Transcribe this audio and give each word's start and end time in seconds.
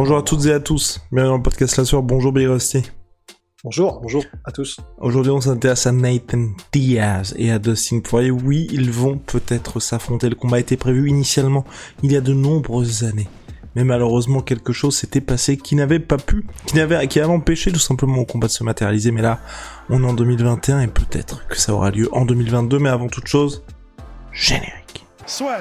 Bonjour 0.00 0.16
à 0.16 0.22
toutes 0.22 0.46
et 0.46 0.52
à 0.54 0.60
tous. 0.60 0.98
Bienvenue 1.12 1.32
dans 1.32 1.36
le 1.36 1.42
podcast 1.42 1.76
La 1.76 1.84
Soir. 1.84 2.02
Bonjour 2.02 2.32
Billy 2.32 2.46
Rusty. 2.46 2.90
Bonjour, 3.62 4.00
bonjour 4.00 4.24
à 4.46 4.50
tous. 4.50 4.80
Aujourd'hui, 4.96 5.30
on 5.30 5.42
s'intéresse 5.42 5.86
à 5.86 5.92
Nathan 5.92 6.46
Diaz 6.72 7.34
et 7.36 7.50
à 7.50 7.58
Dustin 7.58 8.00
Poirier. 8.00 8.30
Oui, 8.30 8.66
ils 8.72 8.90
vont 8.90 9.18
peut-être 9.18 9.78
s'affronter. 9.78 10.30
Le 10.30 10.36
combat 10.36 10.58
était 10.58 10.78
prévu 10.78 11.10
initialement 11.10 11.66
il 12.02 12.12
y 12.12 12.16
a 12.16 12.22
de 12.22 12.32
nombreuses 12.32 13.04
années. 13.04 13.28
Mais 13.76 13.84
malheureusement, 13.84 14.40
quelque 14.40 14.72
chose 14.72 14.96
s'était 14.96 15.20
passé 15.20 15.58
qui 15.58 15.76
n'avait 15.76 16.00
pas 16.00 16.16
pu, 16.16 16.46
qui 16.64 16.76
n'avait, 16.76 17.06
qui 17.06 17.20
avait 17.20 17.30
empêché 17.30 17.70
tout 17.70 17.78
simplement 17.78 18.22
au 18.22 18.24
combat 18.24 18.46
de 18.46 18.52
se 18.52 18.64
matérialiser. 18.64 19.10
Mais 19.10 19.20
là, 19.20 19.38
on 19.90 20.02
est 20.02 20.06
en 20.06 20.14
2021 20.14 20.80
et 20.80 20.86
peut-être 20.86 21.46
que 21.46 21.58
ça 21.58 21.74
aura 21.74 21.90
lieu 21.90 22.08
en 22.12 22.24
2022. 22.24 22.78
Mais 22.78 22.88
avant 22.88 23.08
toute 23.08 23.26
chose, 23.26 23.62
générique. 24.32 25.04
Soit. 25.26 25.58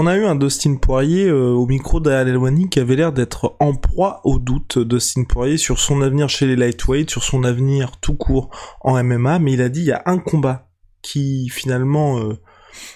On 0.00 0.06
a 0.06 0.16
eu 0.16 0.24
un 0.24 0.34
Dustin 0.34 0.76
Poirier 0.76 1.26
euh, 1.26 1.50
au 1.50 1.66
micro 1.66 2.00
d'Al 2.00 2.26
Elwani 2.26 2.70
qui 2.70 2.80
avait 2.80 2.96
l'air 2.96 3.12
d'être 3.12 3.56
en 3.60 3.74
proie 3.74 4.22
au 4.24 4.38
doute, 4.38 4.78
Dustin 4.78 5.24
Poirier, 5.24 5.58
sur 5.58 5.78
son 5.78 6.00
avenir 6.00 6.30
chez 6.30 6.46
les 6.46 6.56
lightweight, 6.56 7.10
sur 7.10 7.22
son 7.22 7.44
avenir 7.44 7.98
tout 8.00 8.14
court 8.14 8.48
en 8.80 9.02
MMA, 9.04 9.40
mais 9.40 9.52
il 9.52 9.60
a 9.60 9.68
dit 9.68 9.80
il 9.80 9.86
y 9.88 9.92
a 9.92 10.02
un 10.06 10.16
combat 10.16 10.70
qui 11.02 11.50
finalement 11.50 12.18
euh, 12.18 12.38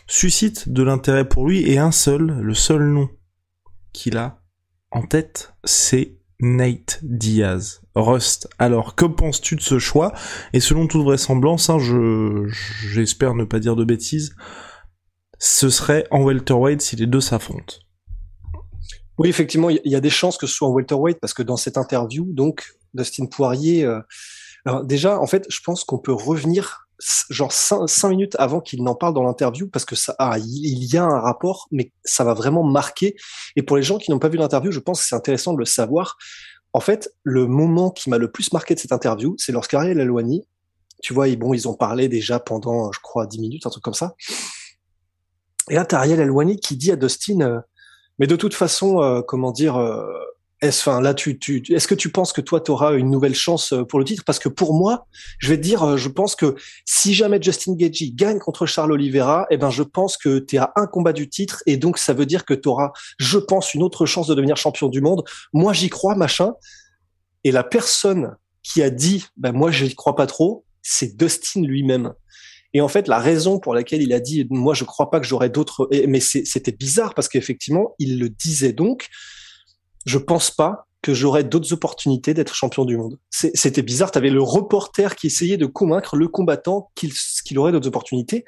suscite 0.07 0.71
de 0.71 0.83
l'intérêt 0.83 1.29
pour 1.29 1.47
lui 1.47 1.71
et 1.71 1.77
un 1.77 1.93
seul, 1.93 2.41
le 2.41 2.55
seul 2.55 2.85
nom 2.85 3.11
qu'il 3.93 4.17
a 4.17 4.41
en 4.91 5.03
tête, 5.03 5.53
c'est 5.63 6.17
Nate 6.41 7.01
Diaz. 7.03 7.83
Rust. 7.95 8.49
Alors, 8.59 8.95
que 8.95 9.05
penses-tu 9.05 9.57
de 9.57 9.61
ce 9.61 9.79
choix? 9.79 10.15
Et 10.55 10.61
selon 10.61 10.87
toute 10.87 11.05
vraisemblance, 11.05 11.69
hein, 11.69 11.79
je 11.79 12.47
j'espère 12.49 13.35
ne 13.35 13.45
pas 13.45 13.59
dire 13.59 13.77
de 13.77 13.85
bêtises, 13.85 14.35
ce 15.39 15.69
serait 15.71 16.07
en 16.11 16.23
welterweight 16.23 16.81
si 16.81 16.97
les 16.97 17.07
deux 17.07 17.21
s'affrontent. 17.21 17.77
Oui, 19.19 19.29
effectivement, 19.29 19.71
il 19.71 19.81
y 19.85 19.95
a 19.95 20.01
des 20.01 20.11
chances 20.11 20.37
que 20.37 20.47
ce 20.47 20.55
soit 20.55 20.69
en 20.69 20.73
welterweight 20.73 21.21
parce 21.21 21.35
que 21.35 21.43
dans 21.43 21.57
cette 21.57 21.79
interview, 21.79 22.27
donc 22.33 22.75
Dustin 22.95 23.27
Poirier, 23.27 23.85
euh, 23.85 24.01
alors 24.65 24.85
déjà, 24.85 25.21
en 25.21 25.27
fait, 25.27 25.47
je 25.49 25.61
pense 25.61 25.85
qu'on 25.85 25.99
peut 25.99 26.13
revenir 26.13 26.89
genre 27.29 27.53
cinq, 27.53 28.09
minutes 28.09 28.37
avant 28.39 28.61
qu'il 28.61 28.83
n'en 28.83 28.95
parle 28.95 29.15
dans 29.15 29.25
l'interview 29.25 29.69
parce 29.69 29.85
que 29.85 29.97
ça, 29.97 30.15
ah, 30.19 30.39
il 30.39 30.85
y 30.85 30.97
a 30.97 31.05
un 31.05 31.21
rapport, 31.21 31.69
mais 31.71 31.93
ça 32.05 32.25
va 32.25 32.35
vraiment 32.35 32.63
marquer. 32.63 33.15
Et 33.57 33.63
pour 33.63 33.77
les 33.77 33.83
gens 33.83 33.99
qui 33.99 34.11
n'ont 34.11 34.19
pas 34.19 34.29
vu 34.29 34.39
l'interview, 34.39 34.71
je 34.71 34.81
pense 34.81 35.01
que 35.01 35.07
c'est 35.07 35.15
intéressant 35.15 35.53
de 35.53 35.59
le 35.59 35.65
savoir. 35.65 36.17
En 36.73 36.81
fait, 36.81 37.13
le 37.23 37.47
moment 37.47 37.91
qui 37.91 38.11
m'a 38.11 38.19
le 38.19 38.31
plus 38.31 38.53
marqué 38.53 38.75
de 38.75 38.81
cette 38.81 38.93
interview, 38.93 39.35
c'est 39.39 39.53
lorsqu'Ariel 39.53 40.01
Alouani, 40.01 40.45
tu 41.03 41.13
vois, 41.13 41.29
ils, 41.29 41.37
bon, 41.37 41.53
ils 41.53 41.69
ont 41.69 41.75
parlé 41.75 42.09
déjà 42.09 42.41
pendant, 42.41 42.91
je 42.91 43.01
crois, 43.01 43.27
dix 43.27 43.39
minutes, 43.39 43.67
un 43.67 43.71
truc 43.71 43.85
comme 43.85 43.95
ça. 43.95 44.15
Et 45.71 45.75
là, 45.75 45.85
t'as 45.85 45.99
Ariel 45.99 46.21
Elwani 46.21 46.59
qui 46.59 46.77
dit 46.77 46.93
à 46.93 46.97
Dustin, 46.97 47.41
euh, 47.41 47.61
mais 48.19 48.27
de 48.27 48.37
toute 48.37 48.55
façon, 48.55 49.03
euh, 49.03 49.23
comment 49.23 49.51
dire, 49.51 49.77
euh, 49.77 50.05
est-ce, 50.61 50.89
enfin, 50.89 51.01
là, 51.01 51.15
tu, 51.15 51.39
tu, 51.39 51.63
est-ce 51.75 51.89
que 51.89 51.95
tu 51.95 52.11
penses 52.11 52.33
que 52.33 52.41
toi, 52.41 52.61
tu 52.61 52.71
auras 52.71 52.95
une 52.95 53.11
nouvelle 53.11 53.35
chance 53.35 53.75
pour 53.89 53.99
le 53.99 54.05
titre? 54.05 54.25
Parce 54.25 54.39
que 54.39 54.49
pour 54.49 54.75
moi, 54.75 55.07
je 55.39 55.49
vais 55.49 55.57
te 55.57 55.63
dire, 55.63 55.97
je 55.97 56.09
pense 56.09 56.37
que 56.37 56.55
si 56.85 57.13
jamais 57.13 57.41
Justin 57.43 57.75
Gagey 57.75 58.11
gagne 58.15 58.39
contre 58.39 58.65
Charles 58.65 58.93
Oliveira, 58.93 59.47
eh 59.51 59.57
ben, 59.57 59.71
je 59.71 59.83
pense 59.83 60.17
que 60.17 60.39
tu 60.39 60.57
es 60.57 60.59
à 60.59 60.73
un 60.77 60.87
combat 60.87 61.13
du 61.13 61.29
titre 61.29 61.63
et 61.67 61.77
donc 61.77 61.99
ça 61.99 62.13
veut 62.15 62.25
dire 62.25 62.45
que 62.45 62.55
tu 62.55 62.69
auras, 62.69 62.93
je 63.19 63.39
pense, 63.39 63.75
une 63.75 63.83
autre 63.83 64.07
chance 64.07 64.27
de 64.27 64.35
devenir 64.35 64.57
champion 64.57 64.89
du 64.89 65.01
monde. 65.01 65.25
Moi, 65.53 65.73
j'y 65.73 65.91
crois, 65.91 66.15
machin. 66.15 66.53
Et 67.43 67.53
la 67.53 67.65
personne 67.65 68.37
qui 68.63 68.83
a 68.83 68.89
dit, 68.89 69.27
ben 69.37 69.53
moi, 69.53 69.71
j'y 69.71 69.95
crois 69.95 70.17
pas 70.17 70.27
trop, 70.27 70.65
c'est 70.83 71.17
Dustin 71.17 71.63
lui-même. 71.63 72.15
Et 72.75 72.81
en 72.81 72.89
fait, 72.89 73.07
la 73.07 73.19
raison 73.19 73.61
pour 73.61 73.73
laquelle 73.73 74.03
il 74.03 74.13
a 74.13 74.21
dit, 74.21 74.47
moi, 74.51 74.75
je 74.75 74.85
crois 74.85 75.11
pas 75.11 75.21
que 75.21 75.27
j'aurais 75.27 75.49
d'autres, 75.49 75.89
mais 76.09 76.21
c'était 76.21 76.73
bizarre 76.73 77.15
parce 77.15 77.29
qu'effectivement, 77.29 77.95
il 78.01 78.19
le 78.19 78.29
disait 78.29 78.73
donc, 78.73 79.09
je 80.05 80.19
pense 80.19 80.51
pas 80.51 80.87
que 81.01 81.15
j'aurais 81.15 81.45
d'autres 81.45 81.73
opportunités 81.73 82.35
d'être 82.35 82.55
champion 82.55 82.85
du 82.85 82.97
monde. 82.97 83.19
C'était 83.31 83.83
bizarre. 83.83 84.11
Tu 84.11 84.19
avais 84.19 84.31
le 84.31 84.43
reporter 84.43 85.15
qui 85.17 85.29
essayait 85.29 85.57
de 85.57 85.67
convaincre 85.67 86.17
le 86.17 86.29
combattant 86.29 86.91
qu'il 86.95 87.59
aurait 87.59 87.73
d'autres 87.73 87.89
opportunités. 87.89 88.45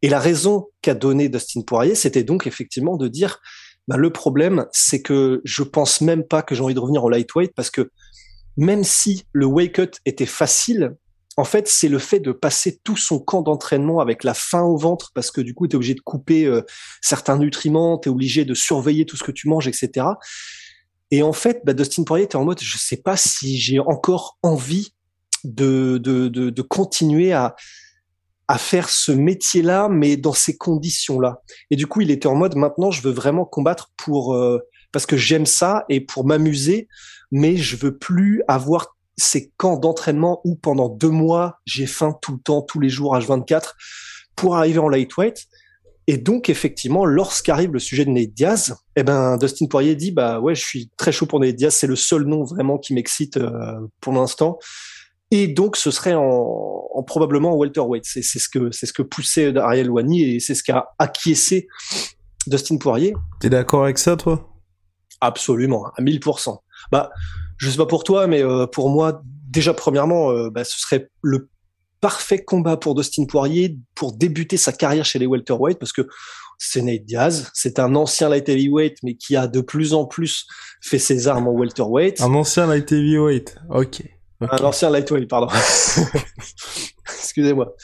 Et 0.00 0.08
la 0.08 0.20
raison 0.20 0.68
qu'a 0.82 0.94
donné 0.94 1.28
Dustin 1.28 1.60
Poirier, 1.62 1.94
c'était 1.94 2.22
donc 2.22 2.46
effectivement 2.46 2.96
de 2.96 3.08
dire, 3.08 3.40
bah, 3.88 3.96
le 3.96 4.10
problème, 4.10 4.66
c'est 4.72 5.02
que 5.02 5.42
je 5.44 5.62
pense 5.62 6.00
même 6.00 6.24
pas 6.24 6.42
que 6.42 6.54
j'ai 6.54 6.62
envie 6.62 6.74
de 6.74 6.80
revenir 6.80 7.04
au 7.04 7.10
lightweight 7.10 7.52
parce 7.54 7.70
que 7.70 7.90
même 8.56 8.84
si 8.84 9.24
le 9.32 9.46
weight 9.46 9.72
cut 9.72 9.90
était 10.06 10.26
facile, 10.26 10.94
en 11.40 11.44
fait, 11.44 11.66
c'est 11.66 11.88
le 11.88 11.98
fait 11.98 12.20
de 12.20 12.32
passer 12.32 12.80
tout 12.84 12.96
son 12.96 13.18
camp 13.18 13.40
d'entraînement 13.40 14.00
avec 14.00 14.24
la 14.24 14.34
faim 14.34 14.62
au 14.62 14.76
ventre, 14.76 15.10
parce 15.14 15.30
que 15.30 15.40
du 15.40 15.54
coup, 15.54 15.66
tu 15.66 15.72
es 15.72 15.76
obligé 15.76 15.94
de 15.94 16.00
couper 16.00 16.44
euh, 16.44 16.62
certains 17.00 17.38
nutriments, 17.38 17.98
tu 17.98 18.08
es 18.08 18.12
obligé 18.12 18.44
de 18.44 18.52
surveiller 18.52 19.06
tout 19.06 19.16
ce 19.16 19.24
que 19.24 19.32
tu 19.32 19.48
manges, 19.48 19.66
etc. 19.66 20.06
Et 21.10 21.22
en 21.22 21.32
fait, 21.32 21.62
bah, 21.64 21.72
Dustin 21.72 22.04
Poirier 22.04 22.26
était 22.26 22.36
en 22.36 22.44
mode, 22.44 22.60
je 22.60 22.76
sais 22.76 22.98
pas 22.98 23.16
si 23.16 23.58
j'ai 23.58 23.80
encore 23.80 24.38
envie 24.42 24.94
de, 25.44 25.98
de, 25.98 26.28
de, 26.28 26.62
continuer 26.62 27.32
à, 27.32 27.56
à 28.46 28.58
faire 28.58 28.90
ce 28.90 29.10
métier-là, 29.10 29.88
mais 29.88 30.18
dans 30.18 30.34
ces 30.34 30.58
conditions-là. 30.58 31.40
Et 31.70 31.76
du 31.76 31.86
coup, 31.86 32.02
il 32.02 32.10
était 32.10 32.28
en 32.28 32.34
mode, 32.34 32.54
maintenant, 32.54 32.90
je 32.90 33.00
veux 33.00 33.12
vraiment 33.12 33.46
combattre 33.46 33.90
pour 33.96 34.34
euh, 34.34 34.58
parce 34.92 35.06
que 35.06 35.16
j'aime 35.16 35.46
ça 35.46 35.84
et 35.88 36.00
pour 36.00 36.26
m'amuser, 36.26 36.86
mais 37.30 37.56
je 37.56 37.76
veux 37.76 37.96
plus 37.96 38.42
avoir 38.46 38.96
ces 39.20 39.52
camps 39.56 39.76
d'entraînement 39.76 40.40
où 40.44 40.54
pendant 40.54 40.88
deux 40.88 41.10
mois, 41.10 41.60
j'ai 41.64 41.86
faim 41.86 42.16
tout 42.20 42.32
le 42.32 42.38
temps, 42.38 42.62
tous 42.62 42.80
les 42.80 42.88
jours, 42.88 43.16
H24, 43.16 43.74
pour 44.36 44.56
arriver 44.56 44.78
en 44.78 44.88
lightweight. 44.88 45.46
Et 46.06 46.16
donc, 46.16 46.48
effectivement, 46.48 47.04
lorsqu'arrive 47.04 47.72
le 47.72 47.78
sujet 47.78 48.04
de 48.04 48.10
Nate 48.10 48.32
Diaz, 48.32 48.74
eh 48.96 49.02
ben, 49.04 49.36
Dustin 49.36 49.66
Poirier 49.66 49.94
dit, 49.94 50.10
bah 50.10 50.40
ouais, 50.40 50.54
je 50.54 50.64
suis 50.64 50.90
très 50.96 51.12
chaud 51.12 51.26
pour 51.26 51.38
Nate 51.38 51.54
Diaz, 51.54 51.74
c'est 51.74 51.86
le 51.86 51.96
seul 51.96 52.24
nom 52.24 52.42
vraiment 52.42 52.78
qui 52.78 52.94
m'excite 52.94 53.36
euh, 53.36 53.50
pour 54.00 54.12
l'instant. 54.12 54.58
Et 55.30 55.46
donc, 55.46 55.76
ce 55.76 55.92
serait 55.92 56.14
en, 56.14 56.88
en 56.92 57.02
probablement 57.04 57.52
en 57.52 57.56
welterweight. 57.56 58.04
C'est 58.04 58.22
ce 58.22 58.48
que 58.48 58.72
c'est 58.72 58.86
ce 58.86 58.92
que 58.92 59.02
poussait 59.02 59.56
Ariel 59.56 59.90
Wani 59.90 60.22
et 60.22 60.40
c'est 60.40 60.56
ce 60.56 60.64
qu'a 60.64 60.88
acquiescé 60.98 61.68
Dustin 62.46 62.78
Poirier. 62.78 63.14
T'es 63.40 63.50
d'accord 63.50 63.84
avec 63.84 63.98
ça, 63.98 64.16
toi? 64.16 64.48
Absolument, 65.20 65.86
à 65.96 66.02
1000%. 66.02 66.58
Bah, 66.90 67.10
je 67.60 67.68
sais 67.68 67.76
pas 67.76 67.86
pour 67.86 68.04
toi, 68.04 68.26
mais 68.26 68.42
euh, 68.42 68.66
pour 68.66 68.88
moi, 68.88 69.22
déjà 69.50 69.74
premièrement, 69.74 70.30
euh, 70.30 70.48
bah, 70.48 70.64
ce 70.64 70.78
serait 70.80 71.10
le 71.20 71.48
parfait 72.00 72.42
combat 72.42 72.78
pour 72.78 72.94
Dustin 72.94 73.26
Poirier 73.26 73.76
pour 73.94 74.16
débuter 74.16 74.56
sa 74.56 74.72
carrière 74.72 75.04
chez 75.04 75.18
les 75.18 75.26
welterweight 75.26 75.78
parce 75.78 75.92
que 75.92 76.08
c'est 76.56 76.80
Nate 76.80 77.04
Diaz, 77.04 77.50
c'est 77.52 77.78
un 77.78 77.94
ancien 77.94 78.30
light 78.30 78.48
heavyweight 78.48 78.96
mais 79.02 79.14
qui 79.14 79.36
a 79.36 79.46
de 79.46 79.60
plus 79.60 79.92
en 79.92 80.06
plus 80.06 80.46
fait 80.80 80.98
ses 80.98 81.28
armes 81.28 81.48
en 81.48 81.52
welterweight. 81.52 82.22
Un 82.22 82.32
ancien 82.34 82.66
light 82.66 82.90
heavyweight, 82.90 83.56
ok. 83.68 84.02
Un 84.40 84.64
ancien 84.64 84.88
lightweight, 84.88 85.28
pardon. 85.28 85.48
Excusez-moi, 87.06 87.74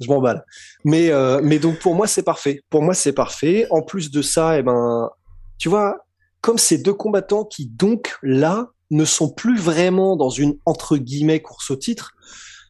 je 0.00 0.06
m'emballe. 0.08 0.44
Mais 0.84 1.10
euh, 1.10 1.40
mais 1.42 1.58
donc 1.58 1.78
pour 1.78 1.94
moi 1.94 2.06
c'est 2.06 2.22
parfait. 2.22 2.62
Pour 2.68 2.82
moi 2.82 2.92
c'est 2.92 3.14
parfait. 3.14 3.66
En 3.70 3.80
plus 3.80 4.10
de 4.10 4.20
ça, 4.20 4.58
eh 4.58 4.62
ben 4.62 5.08
tu 5.56 5.70
vois, 5.70 6.04
comme 6.42 6.58
ces 6.58 6.76
deux 6.76 6.92
combattants 6.92 7.46
qui 7.46 7.66
donc 7.66 8.18
là 8.22 8.73
ne 8.94 9.04
sont 9.04 9.28
plus 9.28 9.58
vraiment 9.58 10.16
dans 10.16 10.30
une 10.30 10.56
entre 10.66 10.96
guillemets 10.96 11.40
course 11.40 11.70
au 11.70 11.76
titre, 11.76 12.12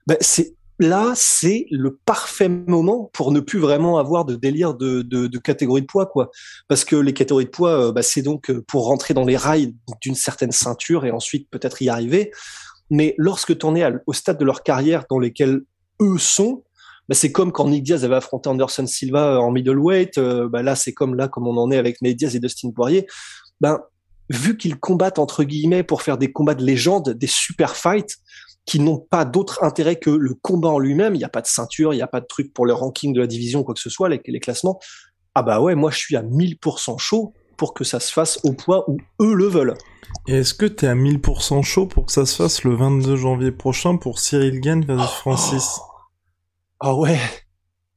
ben 0.07 0.17
c'est 0.21 0.55
là 0.81 1.13
c'est 1.15 1.67
le 1.71 1.97
parfait 2.05 2.49
moment 2.49 3.11
pour 3.13 3.31
ne 3.31 3.41
plus 3.41 3.59
vraiment 3.59 3.99
avoir 3.99 4.25
de 4.25 4.35
délire 4.35 4.75
de, 4.75 5.39
catégorie 5.39 5.83
de 5.83 5.87
poids 5.87 6.07
quoi, 6.07 6.31
parce 6.67 6.85
que 6.85 6.97
les 6.97 7.13
catégories 7.13 7.45
de 7.45 7.51
poids, 7.51 7.89
euh, 7.89 7.93
ben 7.93 8.03
c'est 8.03 8.23
donc 8.23 8.51
euh, 8.51 8.63
pour 8.67 8.87
rentrer 8.87 9.13
dans 9.13 9.25
les 9.25 9.37
rails 9.37 9.75
d'une 10.01 10.15
certaine 10.15 10.51
ceinture 10.51 11.05
et 11.05 11.11
ensuite 11.11 11.49
peut-être 11.51 11.81
y 11.83 11.89
arriver. 11.89 12.33
Mais 12.91 13.15
lorsque 13.19 13.57
tu 13.59 13.67
en 13.67 13.77
es 13.77 13.85
au 14.07 14.13
stade 14.13 14.39
de 14.39 14.45
leur 14.45 14.63
carrière 14.63 15.05
dans 15.09 15.19
lesquels 15.19 15.63
eux 16.01 16.19
sont, 16.19 16.65
bah, 17.09 17.15
c'est 17.15 17.33
comme 17.33 17.53
quand 17.53 17.69
Nick 17.69 17.83
Diaz 17.83 18.05
avait 18.05 18.15
affronté 18.15 18.49
Anderson 18.49 18.87
Silva 18.87 19.41
en 19.41 19.51
middleweight. 19.51 20.19
bah 20.19 20.63
là, 20.63 20.77
c'est 20.77 20.93
comme 20.93 21.15
là, 21.15 21.29
comme 21.29 21.47
on 21.47 21.57
en 21.57 21.71
est 21.71 21.79
avec 21.79 22.03
Nate 22.03 22.17
Diaz 22.17 22.37
et 22.37 22.41
Dustin 22.41 22.71
Poirier. 22.73 23.07
Ben, 23.61 23.81
vu 24.31 24.57
qu'ils 24.57 24.77
combattent 24.77 25.19
entre 25.19 25.45
guillemets 25.45 25.83
pour 25.83 26.03
faire 26.03 26.19
des 26.19 26.33
combats 26.33 26.55
de 26.55 26.65
légende, 26.65 27.11
des 27.11 27.27
super 27.27 27.77
fights 27.77 28.17
qui 28.67 28.81
n'ont 28.81 28.99
pas 28.99 29.25
d'autre 29.25 29.63
intérêt 29.63 29.97
que 29.97 30.11
le 30.11 30.35
combat 30.35 30.71
en 30.71 30.79
lui-même, 30.79 31.15
il 31.15 31.19
n'y 31.19 31.25
a 31.25 31.29
pas 31.29 31.43
de 31.43 31.47
ceinture, 31.47 31.93
il 31.93 31.97
n'y 31.97 32.03
a 32.03 32.07
pas 32.07 32.21
de 32.21 32.27
truc 32.27 32.53
pour 32.55 32.65
le 32.65 32.73
ranking 32.73 33.13
de 33.13 33.21
la 33.21 33.27
division, 33.27 33.63
quoi 33.63 33.75
que 33.75 33.81
ce 33.81 33.91
soit, 33.91 34.09
les, 34.09 34.21
les 34.27 34.41
classements. 34.41 34.81
Ah 35.35 35.43
bah 35.43 35.61
ouais, 35.61 35.75
moi 35.75 35.91
je 35.91 35.99
suis 35.99 36.17
à 36.17 36.23
1000% 36.23 36.99
chaud 36.99 37.35
pour 37.57 37.75
que 37.75 37.85
ça 37.85 38.01
se 38.01 38.13
fasse 38.13 38.39
au 38.45 38.53
point 38.53 38.83
où 38.89 38.99
eux 39.21 39.35
le 39.35 39.47
veulent. 39.47 39.75
Et 40.27 40.37
est-ce 40.37 40.55
que 40.55 40.67
t'es 40.67 40.87
à 40.87 40.95
1000% 40.95 41.63
chaud 41.63 41.87
pour 41.87 42.07
que 42.07 42.13
ça 42.13 42.25
se 42.25 42.37
fasse 42.37 42.65
le 42.65 42.75
22 42.75 43.17
janvier 43.17 43.53
prochain 43.53 43.97
pour 43.97 44.19
Cyril 44.19 44.61
Gann 44.61 44.85
versus 44.85 45.11
Francis? 45.11 45.81
Ah 46.81 46.95
ouais 46.95 47.19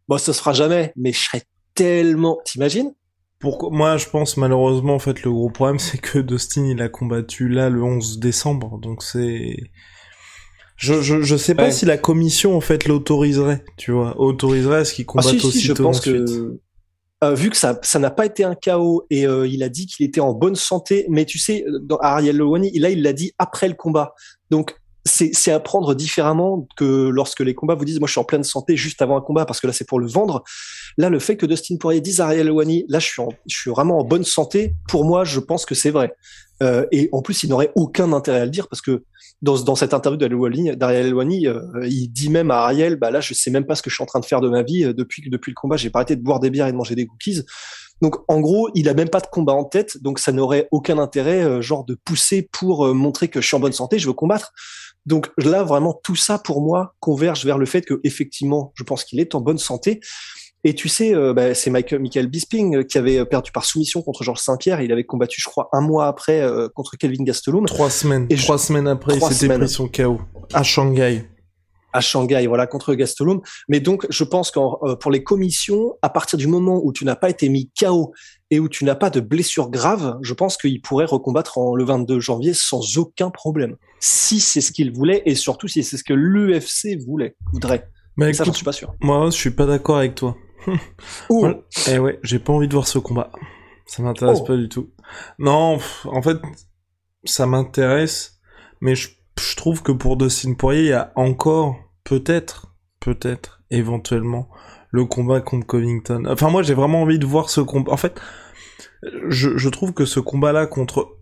Bon, 0.07 0.18
ça 0.18 0.33
se 0.33 0.39
fera 0.39 0.53
jamais, 0.53 0.94
mais 0.95 1.12
je 1.12 1.19
serais 1.19 1.44
tellement... 1.75 2.39
T'imagines? 2.45 2.94
Pourquoi 3.39 3.69
Moi, 3.72 3.98
je 3.98 4.07
pense 4.10 4.38
malheureusement, 4.38 4.95
en 4.95 5.00
fait, 5.00 5.24
le 5.24 5.31
gros 5.31 5.50
problème, 5.50 5.80
c'est 5.80 6.00
que 6.00 6.19
Dustin, 6.19 6.66
il 6.66 6.81
a 6.81 6.89
combattu 6.89 7.50
là 7.50 7.69
le 7.69 7.84
11 7.84 8.19
décembre, 8.19 8.80
donc 8.80 9.04
c'est. 9.04 9.57
Je, 10.75 11.01
je, 11.01 11.24
je 11.24 11.36
sais 11.36 11.56
pas 11.56 11.72
si 11.72 11.86
la 11.86 11.98
commission 11.98 12.56
en 12.56 12.62
fait 12.62 12.86
l'autoriserait, 12.88 13.66
tu 13.78 13.92
vois, 13.92 14.19
autoriserait 14.19 14.78
à 14.78 14.86
ce 14.86 14.94
qu'il 14.94 15.07
combatte 15.07 15.34
ah, 15.36 15.50
si, 15.51 15.62
je 15.62 15.74
pense 15.74 16.00
que 16.00 16.60
euh, 17.24 17.34
vu 17.34 17.50
que 17.50 17.57
ça 17.57 17.80
ça 17.81 17.98
n'a 17.98 18.12
pas 18.12 18.28
été 18.28 18.44
un 18.44 18.54
chaos 18.54 19.04
et 19.10 19.25
euh, 19.25 19.48
il 19.48 19.63
a 19.63 19.69
dit 19.69 19.88
qu'il 19.88 20.06
était 20.06 20.22
en 20.22 20.33
bonne 20.33 20.54
santé, 20.54 21.07
mais 21.10 21.25
tu 21.25 21.40
sais, 21.40 21.66
dans 21.81 21.98
Ariel 21.98 22.38
Lowani, 22.38 22.78
là 22.78 22.92
il 22.92 23.01
l'a 23.01 23.13
dit 23.13 23.31
après 23.40 23.68
le 23.68 23.74
combat. 23.74 24.13
Donc 24.51 24.75
c'est 25.07 25.51
à 25.51 25.59
prendre 25.59 25.95
différemment 25.95 26.68
que 26.75 27.09
lorsque 27.09 27.39
les 27.39 27.56
combats 27.56 27.75
vous 27.75 27.86
disent 27.86 28.00
moi 28.00 28.07
je 28.07 28.12
suis 28.12 28.19
en 28.19 28.25
pleine 28.25 28.44
santé 28.44 28.75
juste 28.75 29.01
avant 29.01 29.18
un 29.18 29.21
combat 29.21 29.45
parce 29.45 29.59
que 29.59 29.68
là 29.68 29.74
c'est 29.74 29.88
pour 29.88 30.00
le 30.00 30.07
vendre. 30.07 30.44
Là 30.98 31.09
le 31.09 31.19
fait 31.19 31.38
que 31.38 31.45
Dustin 31.45 31.77
Poirier 31.77 32.01
dise 32.01 32.21
à 32.21 32.25
Ariel 32.25 32.51
Wani 32.51 32.86
là 32.88 33.00
je 33.00 33.07
suis 33.07 33.21
je 33.48 33.56
suis 33.56 33.71
vraiment 33.71 34.00
en 34.00 34.04
bonne 34.04 34.24
santé 34.24 34.75
pour 34.88 35.06
moi 35.06 35.24
je 35.24 35.39
pense 35.39 35.65
que 35.65 35.75
c'est 35.75 35.89
vrai. 35.89 36.13
Euh, 36.63 36.86
et 36.92 37.09
en 37.12 37.21
plus 37.21 37.44
il 37.44 37.50
n'aurait 37.50 37.71
aucun 37.75 38.12
intérêt 38.13 38.39
à 38.39 38.45
le 38.45 38.51
dire 38.51 38.68
parce 38.68 38.81
que 38.81 39.04
dans, 39.44 39.62
dans 39.62 39.75
cette 39.75 39.94
interview 39.94 40.18
d'Ariel 40.18 41.13
Wani 41.13 41.48
euh, 41.48 41.62
il 41.88 42.07
dit 42.09 42.30
même 42.30 42.50
à 42.50 42.62
Ariel 42.62 42.95
bah 42.95 43.12
là 43.12 43.21
je 43.21 43.36
sais 43.36 43.51
même 43.51 43.65
pas 43.65 43.75
ce 43.75 43.83
que 43.83 43.92
je 43.92 43.95
suis 43.95 44.04
en 44.04 44.07
train 44.07 44.19
de 44.19 44.25
faire 44.25 44.42
de 44.42 44.50
ma 44.50 44.63
vie 44.63 44.86
euh, 44.86 44.94
depuis 44.94 45.30
depuis 45.30 45.51
le 45.51 45.56
combat 45.56 45.77
j'ai 45.77 45.92
pas 45.92 46.00
arrêté 46.00 46.15
de 46.15 46.24
boire 46.24 46.39
des 46.39 46.50
bières 46.50 46.68
et 46.68 46.71
de 46.71 46.77
manger 46.77 46.95
des 46.95 47.06
cookies. 47.06 47.42
Donc 48.00 48.18
en 48.27 48.39
gros, 48.42 48.69
il 48.75 48.89
a 48.89 48.94
même 48.94 49.09
pas 49.09 49.21
de 49.21 49.25
combat 49.25 49.54
en 49.54 49.63
tête, 49.63 50.04
donc 50.04 50.19
ça 50.19 50.31
n'aurait 50.31 50.68
aucun 50.69 51.00
intérêt, 51.00 51.44
euh, 51.44 51.62
genre 51.62 51.83
de 51.83 51.95
pousser 51.95 52.48
pour 52.51 52.94
montrer 52.94 53.27
que 53.27 53.42
je 53.42 53.48
suis 53.48 53.57
en 53.57 53.59
bonne 53.59 53.74
santé, 53.74 53.98
je 53.98 54.06
veux 54.06 54.13
combattre. 54.13 54.54
Donc 55.07 55.31
là, 55.38 55.63
vraiment, 55.63 56.00
tout 56.04 56.18
ça 56.18 56.38
pour 56.38 56.62
moi 56.62 56.94
converge 57.00 57.45
vers 57.45 57.57
le 57.57 57.65
fait 57.65 57.81
que 57.81 58.00
effectivement, 58.04 58.74
je 58.75 58.83
pense 58.83 59.06
qu'il 59.06 59.19
est 59.19 59.33
en 59.33 59.42
bonne 59.42 59.57
santé. 59.57 60.01
Et 60.63 60.75
tu 60.75 60.89
sais, 60.89 61.15
euh, 61.15 61.33
bah, 61.33 61.54
c'est 61.54 61.69
Michael, 61.69 62.01
Michael 62.01 62.27
Bisping 62.27 62.75
euh, 62.75 62.83
qui 62.83 62.98
avait 62.98 63.24
perdu 63.25 63.54
par 63.54 63.63
soumission 63.63 64.01
contre 64.01 64.24
Georges 64.24 64.42
Saint-Pierre. 64.42 64.81
Il 64.81 64.92
avait 64.92 65.06
combattu, 65.06 65.39
je 65.39 65.48
crois, 65.48 65.69
un 65.71 65.80
mois 65.80 66.07
après 66.07 66.42
euh, 66.42 66.68
contre 66.68 66.98
Kelvin 66.98 67.24
Gastelum. 67.24 67.65
Trois 67.68 67.89
semaines. 67.89 68.27
Et 68.30 68.36
trois 68.36 68.57
semaines 68.57 68.88
après, 68.88 69.15
il 69.15 69.21
s'était 69.21 69.57
pris 69.57 69.69
son 69.69 69.88
KO 69.88 70.19
à 70.54 70.63
Shanghai 70.63 71.24
à 71.97 72.01
Shanghai, 72.01 72.45
voilà, 72.45 72.67
contre 72.67 72.94
Gastelum. 72.94 73.41
Mais 73.67 73.79
donc, 73.79 74.05
je 74.09 74.23
pense 74.23 74.51
que 74.51 74.59
euh, 74.59 74.95
pour 74.95 75.09
les 75.09 75.23
commissions, 75.23 75.95
à 76.03 76.09
partir 76.09 76.38
du 76.38 76.45
moment 76.45 76.79
où 76.83 76.94
tu 76.94 77.05
n'as 77.05 77.15
pas 77.15 77.29
été 77.29 77.49
mis 77.49 77.71
KO 77.77 78.13
et 78.51 78.59
où 78.59 78.69
tu 78.69 78.85
n'as 78.85 78.95
pas 78.95 79.09
de 79.09 79.19
blessure 79.19 79.69
grave, 79.69 80.17
je 80.21 80.33
pense 80.35 80.57
qu'il 80.57 80.79
pourrait 80.81 81.05
recombattre 81.05 81.57
en, 81.57 81.75
le 81.75 81.83
22 81.83 82.19
janvier 82.19 82.53
sans 82.53 82.97
aucun 82.97 83.31
problème. 83.31 83.77
Si 83.99 84.39
c'est 84.39 84.61
ce 84.61 84.71
qu'il 84.71 84.91
voulait 84.94 85.23
et 85.25 85.33
surtout 85.33 85.67
si 85.67 85.83
c'est 85.83 85.97
ce 85.97 86.03
que 86.03 86.13
l'UFC 86.13 87.03
voulait, 87.03 87.35
voudrait. 87.51 87.89
Mais 88.15 88.31
ça, 88.33 88.44
je 88.44 88.51
suis 88.51 88.63
pas 88.63 88.71
sûr. 88.71 88.94
Moi, 89.01 89.25
je 89.31 89.35
suis 89.35 89.51
pas 89.51 89.65
d'accord 89.65 89.97
avec 89.97 90.15
toi. 90.15 90.38
Oh. 91.29 91.47
Eh 91.89 91.97
ouais, 91.97 92.19
j'ai 92.23 92.39
pas 92.39 92.53
envie 92.53 92.67
de 92.67 92.73
voir 92.73 92.88
ce 92.88 92.99
combat. 92.99 93.31
Ça 93.88 94.03
m'intéresse 94.03 94.39
oh. 94.41 94.45
pas 94.45 94.57
du 94.57 94.69
tout. 94.69 94.91
Non, 95.39 95.79
en 96.05 96.21
fait, 96.21 96.38
ça 97.23 97.47
m'intéresse, 97.47 98.39
mais 98.81 98.95
je, 98.95 99.09
je 99.39 99.55
trouve 99.55 99.81
que 99.81 99.91
pour 99.91 100.17
Dustin 100.17 100.53
Poirier, 100.53 100.81
il 100.81 100.89
y 100.89 100.94
a 100.94 101.11
encore 101.15 101.87
peut-être, 102.07 102.74
peut-être, 103.01 103.62
éventuellement, 103.69 104.48
le 104.92 105.04
combat 105.04 105.42
contre 105.42 105.68
Covington. 105.68 106.24
Enfin, 106.30 106.50
moi, 106.50 106.63
j'ai 106.63 106.74
vraiment 106.74 107.01
envie 107.01 107.19
de 107.19 107.25
voir 107.25 107.50
ce 107.50 107.59
combat. 107.59 107.92
En 107.92 107.98
fait, 107.98 108.21
je, 109.27 109.68
trouve 109.68 109.94
que 109.94 110.06
ce 110.06 110.21
combat-là 110.21 110.68
contre... 110.68 111.18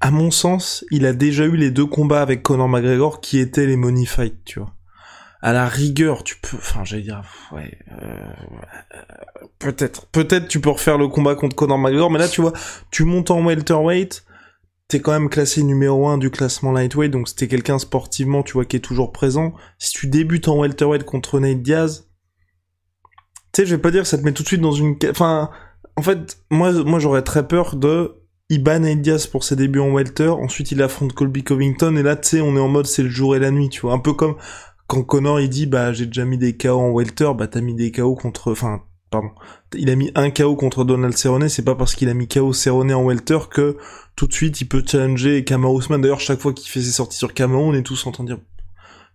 À 0.00 0.12
mon 0.12 0.30
sens, 0.30 0.84
il 0.92 1.04
a 1.04 1.12
déjà 1.12 1.44
eu 1.44 1.56
les 1.56 1.72
deux 1.72 1.86
combats 1.86 2.22
avec 2.22 2.42
Conor 2.44 2.68
McGregor 2.68 3.20
qui 3.20 3.40
étaient 3.40 3.66
les 3.66 3.76
money 3.76 4.06
fights, 4.06 4.44
tu 4.44 4.60
vois. 4.60 4.72
À 5.40 5.52
la 5.52 5.66
rigueur, 5.66 6.22
tu 6.22 6.36
peux... 6.36 6.56
Enfin, 6.56 6.84
j'allais 6.84 7.02
dire... 7.02 7.22
Ouais... 7.50 7.76
Euh, 8.00 8.32
peut-être. 9.58 10.06
Peut-être 10.06 10.46
tu 10.46 10.60
peux 10.60 10.70
refaire 10.70 10.96
le 10.96 11.08
combat 11.08 11.34
contre 11.34 11.56
Conor 11.56 11.78
McGregor, 11.78 12.10
mais 12.10 12.20
là, 12.20 12.28
tu 12.28 12.40
vois, 12.40 12.52
tu 12.92 13.02
montes 13.02 13.32
en 13.32 13.44
welterweight 13.44 14.24
quand 15.00 15.12
même 15.12 15.28
classé 15.28 15.62
numéro 15.62 16.08
1 16.08 16.18
du 16.18 16.30
classement 16.30 16.72
lightweight, 16.72 17.10
donc 17.10 17.28
c'était 17.28 17.48
quelqu'un 17.48 17.78
sportivement, 17.78 18.42
tu 18.42 18.54
vois, 18.54 18.64
qui 18.64 18.76
est 18.76 18.80
toujours 18.80 19.12
présent. 19.12 19.54
Si 19.78 19.92
tu 19.92 20.06
débutes 20.06 20.48
en 20.48 20.58
welterweight 20.58 21.04
contre 21.04 21.40
Nate 21.40 21.62
Diaz, 21.62 22.08
tu 23.52 23.62
sais, 23.62 23.66
je 23.66 23.74
vais 23.74 23.80
pas 23.80 23.90
dire 23.90 24.02
que 24.02 24.08
ça 24.08 24.18
te 24.18 24.22
met 24.22 24.32
tout 24.32 24.42
de 24.42 24.48
suite 24.48 24.60
dans 24.60 24.72
une... 24.72 24.96
Enfin, 25.10 25.50
en 25.96 26.02
fait, 26.02 26.38
moi, 26.50 26.72
moi 26.84 26.98
j'aurais 26.98 27.22
très 27.22 27.46
peur 27.46 27.76
de... 27.76 28.18
Il 28.48 28.62
bat 28.62 28.78
Nate 28.78 29.00
Diaz 29.00 29.26
pour 29.26 29.44
ses 29.44 29.56
débuts 29.56 29.80
en 29.80 29.92
welter, 29.92 30.28
ensuite 30.28 30.72
il 30.72 30.82
affronte 30.82 31.12
Colby 31.12 31.42
Covington, 31.42 31.96
et 31.96 32.02
là, 32.02 32.16
tu 32.16 32.28
sais, 32.28 32.40
on 32.40 32.56
est 32.56 32.60
en 32.60 32.68
mode 32.68 32.86
c'est 32.86 33.02
le 33.02 33.08
jour 33.08 33.34
et 33.36 33.38
la 33.38 33.50
nuit, 33.50 33.68
tu 33.68 33.80
vois. 33.82 33.92
Un 33.94 33.98
peu 33.98 34.12
comme 34.12 34.36
quand 34.86 35.02
Connor, 35.04 35.40
il 35.40 35.48
dit, 35.48 35.66
bah, 35.66 35.92
j'ai 35.92 36.06
déjà 36.06 36.24
mis 36.24 36.38
des 36.38 36.56
KO 36.56 36.78
en 36.78 36.90
welter, 36.90 37.32
bah, 37.36 37.46
t'as 37.46 37.60
mis 37.60 37.74
des 37.74 37.92
KO 37.92 38.14
contre... 38.14 38.52
Enfin, 38.52 38.82
pardon. 39.12 39.30
Il 39.74 39.90
a 39.90 39.94
mis 39.94 40.10
un 40.16 40.30
KO 40.30 40.56
contre 40.56 40.84
Donald 40.84 41.16
Cerrone, 41.16 41.48
c'est 41.48 41.64
pas 41.64 41.76
parce 41.76 41.94
qu'il 41.94 42.08
a 42.08 42.14
mis 42.14 42.26
KO 42.26 42.52
Cerrone 42.52 42.92
en 42.92 43.04
welter 43.04 43.38
que 43.50 43.76
tout 44.16 44.26
de 44.26 44.32
suite 44.32 44.60
il 44.60 44.66
peut 44.66 44.82
challenger 44.84 45.44
Kamaru 45.44 45.78
Usman. 45.78 46.00
D'ailleurs, 46.00 46.18
chaque 46.18 46.40
fois 46.40 46.52
qu'il 46.52 46.68
fait 46.68 46.80
ses 46.80 46.90
sorties 46.90 47.18
sur 47.18 47.32
Kamaru, 47.32 47.62
on 47.62 47.74
est 47.74 47.82
tous 47.82 48.06
en 48.06 48.10
train 48.10 48.24
de 48.24 48.30
dire 48.30 48.38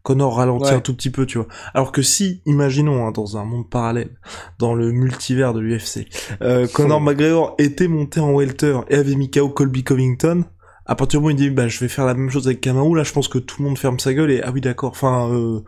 Connor 0.04 0.38
ralentit 0.38 0.74
un 0.74 0.80
tout 0.80 0.96
petit 0.96 1.10
peu, 1.10 1.26
tu 1.26 1.38
vois. 1.38 1.48
Alors 1.74 1.92
que 1.92 2.02
si, 2.02 2.42
imaginons, 2.46 3.06
hein, 3.06 3.12
dans 3.12 3.36
un 3.36 3.44
monde 3.44 3.70
parallèle, 3.70 4.12
dans 4.58 4.74
le 4.74 4.94
multivers 4.94 5.54
de 5.54 5.60
l'UFC, 5.60 6.08
euh, 6.42 6.66
Connor 6.74 7.02
McGregor 7.02 7.56
était 7.58 7.90
monté 7.90 8.22
en 8.22 8.32
welter 8.32 8.80
et 8.90 8.96
avait 8.96 9.16
mis 9.16 9.30
KO 9.30 9.50
Colby 9.50 9.84
Covington, 9.84 10.46
à 10.86 10.96
partir 10.96 11.20
du 11.20 11.24
moment 11.24 11.36
où 11.36 11.38
il 11.38 11.50
dit 11.50 11.50
bah 11.50 11.68
je 11.68 11.80
vais 11.82 11.90
faire 11.90 12.06
la 12.06 12.14
même 12.14 12.30
chose 12.30 12.48
avec 12.48 12.62
Kamaru, 12.62 12.96
là 12.96 13.04
je 13.04 13.12
pense 13.12 13.28
que 13.28 13.38
tout 13.38 13.62
le 13.62 13.68
monde 13.68 13.78
ferme 13.78 14.00
sa 14.00 14.14
gueule 14.14 14.32
et 14.32 14.42
ah 14.42 14.52
oui 14.54 14.62
d'accord, 14.62 14.92
enfin 14.92 15.30
euh, 15.30 15.60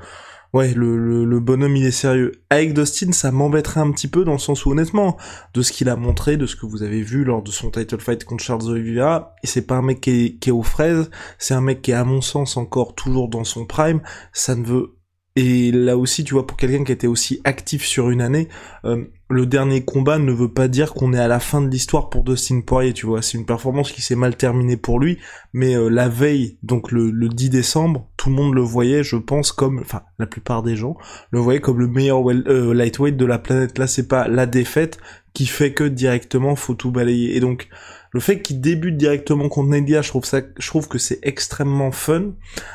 ouais, 0.53 0.73
le, 0.73 1.25
le, 1.25 1.39
bonhomme 1.39 1.75
il 1.75 1.85
est 1.85 1.91
sérieux. 1.91 2.31
Avec 2.49 2.73
Dustin, 2.73 3.11
ça 3.11 3.31
m'embêterait 3.31 3.79
un 3.79 3.91
petit 3.91 4.07
peu 4.07 4.23
dans 4.23 4.33
le 4.33 4.39
sens 4.39 4.65
où 4.65 4.71
honnêtement, 4.71 5.17
de 5.53 5.61
ce 5.61 5.71
qu'il 5.71 5.89
a 5.89 5.95
montré, 5.95 6.37
de 6.37 6.45
ce 6.45 6.55
que 6.55 6.65
vous 6.65 6.83
avez 6.83 7.01
vu 7.01 7.23
lors 7.23 7.41
de 7.41 7.51
son 7.51 7.71
title 7.71 7.99
fight 7.99 8.23
contre 8.23 8.43
Charles 8.43 8.69
Oliveira, 8.69 9.35
c'est 9.43 9.67
pas 9.67 9.75
un 9.75 9.81
mec 9.81 10.01
qui 10.01 10.09
est, 10.11 10.39
qui 10.39 10.49
est 10.49 10.53
aux 10.53 10.63
fraises, 10.63 11.09
c'est 11.37 11.53
un 11.53 11.61
mec 11.61 11.81
qui 11.81 11.91
est 11.91 11.95
à 11.95 12.03
mon 12.03 12.21
sens 12.21 12.57
encore 12.57 12.95
toujours 12.95 13.29
dans 13.29 13.43
son 13.43 13.65
prime. 13.65 14.01
Ça 14.33 14.55
ne 14.55 14.63
veut 14.63 14.99
et 15.35 15.71
là 15.71 15.97
aussi, 15.97 16.25
tu 16.25 16.33
vois, 16.33 16.45
pour 16.45 16.57
quelqu'un 16.57 16.83
qui 16.83 16.91
était 16.91 17.07
aussi 17.07 17.39
actif 17.45 17.85
sur 17.85 18.09
une 18.09 18.19
année, 18.19 18.49
euh, 18.83 19.05
le 19.29 19.45
dernier 19.45 19.85
combat 19.85 20.17
ne 20.17 20.33
veut 20.33 20.51
pas 20.51 20.67
dire 20.67 20.93
qu'on 20.93 21.13
est 21.13 21.19
à 21.19 21.29
la 21.29 21.39
fin 21.39 21.61
de 21.61 21.69
l'histoire 21.69 22.09
pour 22.09 22.25
Dustin 22.25 22.59
Poirier, 22.59 22.91
tu 22.91 23.05
vois. 23.05 23.21
C'est 23.21 23.37
une 23.37 23.45
performance 23.45 23.93
qui 23.93 24.01
s'est 24.01 24.15
mal 24.15 24.35
terminée 24.35 24.75
pour 24.75 24.99
lui, 24.99 25.17
mais 25.53 25.77
euh, 25.77 25.87
la 25.87 26.09
veille, 26.09 26.57
donc 26.61 26.91
le, 26.91 27.11
10 27.29 27.51
décembre, 27.51 28.08
tout 28.19 28.29
le 28.29 28.35
monde 28.35 28.53
le 28.53 28.61
voyait, 28.61 29.01
je 29.01 29.15
pense, 29.15 29.53
comme, 29.53 29.79
enfin, 29.79 30.03
la 30.19 30.27
plupart 30.27 30.61
des 30.61 30.75
gens 30.75 30.97
le 31.31 31.39
voyaient 31.39 31.61
comme 31.61 31.79
le 31.79 31.87
meilleur 31.87 32.29
euh, 32.29 32.73
lightweight 32.73 33.15
de 33.15 33.25
la 33.25 33.39
planète. 33.39 33.77
Là, 33.77 33.87
c'est 33.87 34.09
pas 34.09 34.27
la 34.27 34.45
défaite 34.45 34.99
qui 35.33 35.45
fait 35.45 35.73
que 35.73 35.85
directement 35.85 36.57
faut 36.57 36.73
tout 36.73 36.91
balayer. 36.91 37.37
Et 37.37 37.39
donc, 37.39 37.69
le 38.11 38.19
fait 38.19 38.41
qu'il 38.41 38.59
débute 38.59 38.97
directement 38.97 39.47
contre 39.47 39.69
Nadia, 39.69 40.01
je 40.01 40.09
trouve 40.09 40.25
ça, 40.25 40.41
je 40.57 40.67
trouve 40.67 40.89
que 40.89 40.97
c'est 40.97 41.19
extrêmement 41.23 41.91
fun. 41.91 42.33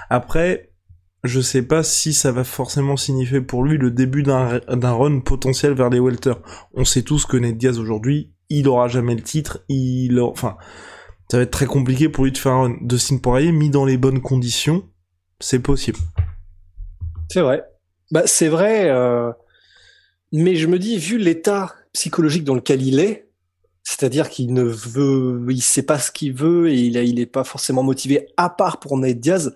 Après, 0.08 0.70
je 1.24 1.42
sais 1.42 1.62
pas 1.62 1.82
si 1.82 2.14
ça 2.14 2.32
va 2.32 2.44
forcément 2.44 2.96
signifier 2.96 3.42
pour 3.42 3.64
lui 3.64 3.76
le 3.76 3.90
début 3.90 4.22
d'un 4.22 4.60
run 4.66 5.20
potentiel 5.20 5.74
vers 5.74 5.90
les 5.90 6.00
welter. 6.00 6.32
On 6.72 6.86
sait 6.86 7.02
tous 7.02 7.26
que 7.26 7.36
Ned 7.36 7.58
Diaz 7.58 7.78
aujourd'hui, 7.78 8.32
il 8.48 8.66
aura 8.66 8.88
jamais 8.88 9.14
le 9.14 9.22
titre, 9.22 9.62
il 9.68 10.18
enfin 10.20 10.56
ça 11.30 11.36
va 11.38 11.42
être 11.42 11.50
très 11.50 11.66
compliqué 11.66 12.08
pour 12.08 12.24
lui 12.24 12.32
de 12.32 12.38
faire 12.38 12.52
un 12.52 12.62
run. 12.62 12.76
De 12.80 13.18
Poirier 13.18 13.52
mis 13.52 13.70
dans 13.70 13.84
les 13.84 13.96
bonnes 13.96 14.20
conditions, 14.20 14.84
c'est 15.44 15.58
possible. 15.58 15.98
C'est 17.30 17.40
vrai. 17.40 17.64
Bah 18.10 18.22
c'est 18.26 18.48
vrai 18.48 18.88
euh, 18.88 19.30
mais 20.32 20.56
je 20.56 20.66
me 20.66 20.78
dis 20.78 20.98
vu 20.98 21.18
l'état 21.18 21.74
psychologique 21.92 22.44
dans 22.44 22.54
lequel 22.54 22.82
il 22.82 22.98
est, 22.98 23.28
c'est-à-dire 23.82 24.28
qu'il 24.28 24.52
ne 24.52 24.62
veut 24.62 25.44
il 25.50 25.62
sait 25.62 25.82
pas 25.82 25.98
ce 25.98 26.10
qu'il 26.10 26.32
veut 26.32 26.70
et 26.70 26.80
il 26.80 26.96
il 26.96 27.20
est 27.20 27.26
pas 27.26 27.44
forcément 27.44 27.82
motivé 27.82 28.26
à 28.36 28.50
part 28.50 28.80
pour 28.80 28.96
Ned 28.96 29.20
Diaz 29.20 29.54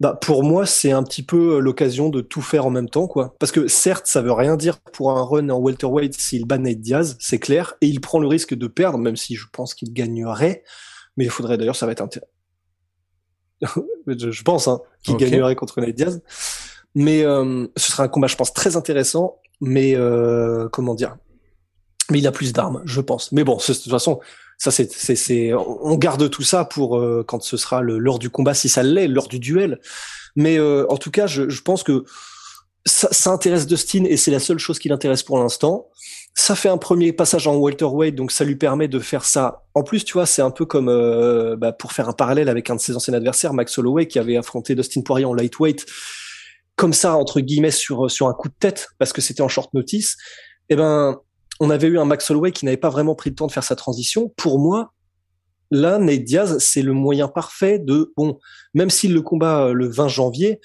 bah, 0.00 0.18
pour 0.18 0.42
moi, 0.42 0.64
c'est 0.64 0.92
un 0.92 1.02
petit 1.02 1.22
peu 1.22 1.58
l'occasion 1.58 2.08
de 2.08 2.22
tout 2.22 2.40
faire 2.40 2.64
en 2.64 2.70
même 2.70 2.88
temps, 2.88 3.06
quoi. 3.06 3.36
Parce 3.38 3.52
que 3.52 3.68
certes, 3.68 4.06
ça 4.06 4.22
veut 4.22 4.32
rien 4.32 4.56
dire 4.56 4.80
pour 4.80 5.12
un 5.12 5.22
run 5.22 5.50
en 5.50 5.58
welterweight 5.58 6.14
s'il 6.14 6.46
bat 6.46 6.56
Nate 6.56 6.80
Diaz, 6.80 7.18
c'est 7.20 7.38
clair, 7.38 7.74
et 7.82 7.86
il 7.86 8.00
prend 8.00 8.18
le 8.18 8.26
risque 8.26 8.54
de 8.54 8.66
perdre, 8.66 8.96
même 8.96 9.16
si 9.16 9.36
je 9.36 9.44
pense 9.52 9.74
qu'il 9.74 9.92
gagnerait. 9.92 10.64
Mais 11.18 11.24
il 11.24 11.30
faudrait 11.30 11.58
d'ailleurs, 11.58 11.76
ça 11.76 11.84
va 11.84 11.92
être. 11.92 12.02
je 14.06 14.42
pense 14.42 14.68
hein, 14.68 14.80
qu'il 15.02 15.16
gagnerait 15.16 15.56
contre 15.56 15.80
Nate 15.80 15.94
Diaz. 15.94 16.22
Mais 16.94 17.24
euh, 17.24 17.66
ce 17.76 17.92
sera 17.92 18.04
un 18.04 18.08
combat, 18.08 18.26
je 18.26 18.36
pense, 18.36 18.52
très 18.52 18.76
intéressant. 18.76 19.36
Mais 19.60 19.94
euh, 19.94 20.68
comment 20.70 20.94
dire? 20.94 21.16
Mais 22.10 22.18
il 22.18 22.26
a 22.26 22.32
plus 22.32 22.52
d'armes, 22.52 22.82
je 22.84 23.00
pense. 23.00 23.30
Mais 23.32 23.44
bon, 23.44 23.56
de 23.56 23.62
toute 23.62 23.90
façon, 23.90 24.20
ça 24.58 24.70
c'est, 24.70 24.90
c'est, 24.90 25.52
on 25.54 25.96
garde 25.96 26.28
tout 26.28 26.42
ça 26.42 26.64
pour 26.64 26.98
euh, 26.98 27.24
quand 27.26 27.42
ce 27.42 27.56
sera 27.56 27.82
l'heure 27.82 28.18
du 28.18 28.30
combat, 28.30 28.54
si 28.54 28.68
ça 28.68 28.82
l'est, 28.82 29.06
l'heure 29.06 29.28
du 29.28 29.38
duel. 29.38 29.80
Mais 30.36 30.58
euh, 30.58 30.86
en 30.88 30.96
tout 30.96 31.10
cas, 31.10 31.26
je, 31.26 31.48
je 31.48 31.62
pense 31.62 31.82
que 31.82 32.04
ça, 32.86 33.30
intéresse 33.30 33.66
Dustin 33.66 34.04
et 34.04 34.16
c'est 34.16 34.30
la 34.30 34.40
seule 34.40 34.58
chose 34.58 34.78
qui 34.78 34.88
l'intéresse 34.88 35.22
pour 35.22 35.38
l'instant. 35.38 35.88
Ça 36.34 36.54
fait 36.54 36.68
un 36.68 36.78
premier 36.78 37.12
passage 37.12 37.46
en 37.46 37.56
welterweight, 37.56 38.14
donc 38.14 38.32
ça 38.32 38.44
lui 38.44 38.56
permet 38.56 38.88
de 38.88 38.98
faire 38.98 39.24
ça. 39.24 39.64
En 39.74 39.82
plus, 39.82 40.04
tu 40.04 40.14
vois, 40.14 40.26
c'est 40.26 40.42
un 40.42 40.50
peu 40.50 40.64
comme 40.64 40.88
euh, 40.88 41.56
bah, 41.56 41.72
pour 41.72 41.92
faire 41.92 42.08
un 42.08 42.12
parallèle 42.12 42.48
avec 42.48 42.70
un 42.70 42.76
de 42.76 42.80
ses 42.80 42.96
anciens 42.96 43.14
adversaires, 43.14 43.52
Max 43.52 43.76
Holloway, 43.78 44.06
qui 44.06 44.18
avait 44.18 44.36
affronté 44.36 44.74
Dustin 44.74 45.02
Poirier 45.02 45.26
en 45.26 45.34
lightweight, 45.34 45.84
comme 46.76 46.92
ça 46.92 47.16
entre 47.16 47.40
guillemets 47.40 47.70
sur 47.70 48.10
sur 48.10 48.28
un 48.28 48.34
coup 48.34 48.48
de 48.48 48.54
tête 48.58 48.88
parce 48.98 49.12
que 49.12 49.20
c'était 49.20 49.42
en 49.42 49.48
short 49.48 49.74
notice. 49.74 50.16
Eh 50.68 50.76
ben, 50.76 51.20
on 51.58 51.68
avait 51.68 51.88
eu 51.88 51.98
un 51.98 52.06
Max 52.06 52.30
Holloway 52.30 52.52
qui 52.52 52.64
n'avait 52.64 52.78
pas 52.78 52.88
vraiment 52.88 53.14
pris 53.14 53.30
le 53.30 53.36
temps 53.36 53.46
de 53.46 53.52
faire 53.52 53.64
sa 53.64 53.76
transition. 53.76 54.32
Pour 54.36 54.58
moi, 54.58 54.94
là, 55.70 55.98
Nate 55.98 56.24
Diaz, 56.24 56.58
c'est 56.58 56.82
le 56.82 56.92
moyen 56.92 57.28
parfait 57.28 57.78
de 57.78 58.12
bon, 58.16 58.38
même 58.72 58.88
s'il 58.88 59.12
le 59.12 59.20
combat 59.20 59.66
euh, 59.66 59.72
le 59.72 59.88
20 59.88 60.08
janvier, 60.08 60.60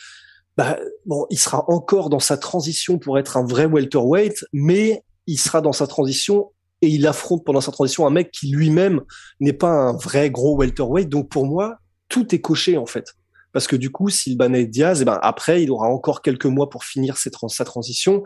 bah, 0.57 0.77
bon, 1.05 1.25
il 1.29 1.39
sera 1.39 1.69
encore 1.69 2.09
dans 2.09 2.19
sa 2.19 2.38
transition 2.38 2.97
pour 2.97 3.19
être 3.19 3.38
un 3.38 3.45
vrai 3.45 3.65
welterweight, 3.65 4.45
mais 4.53 5.03
il 5.27 5.38
sera 5.38 5.62
dans 5.62 5.74
sa 5.74 5.88
transition 5.88 6.51
et 6.81 6.88
il 6.88 7.07
affronte 7.07 7.43
pendant 7.45 7.62
sa 7.62 7.71
transition 7.71 8.07
un 8.07 8.09
mec 8.09 8.31
qui 8.31 8.51
lui-même 8.51 9.01
n'est 9.39 9.53
pas 9.53 9.71
un 9.71 9.93
vrai 9.93 10.29
gros 10.29 10.57
welterweight. 10.57 11.09
Donc 11.09 11.29
pour 11.29 11.45
moi, 11.45 11.77
tout 12.09 12.33
est 12.33 12.41
coché 12.41 12.77
en 12.77 12.85
fait. 12.85 13.15
Parce 13.51 13.67
que 13.67 13.75
du 13.77 13.89
coup, 13.89 14.09
s'il 14.09 14.38
bat 14.38 14.50
Nate 14.50 14.69
Diaz, 14.69 15.00
et 15.00 15.03
eh 15.03 15.05
ben 15.05 15.17
après, 15.21 15.63
il 15.63 15.71
aura 15.71 15.88
encore 15.88 16.21
quelques 16.21 16.45
mois 16.45 16.69
pour 16.69 16.83
finir 16.83 17.15
sa 17.15 17.63
transition 17.63 18.24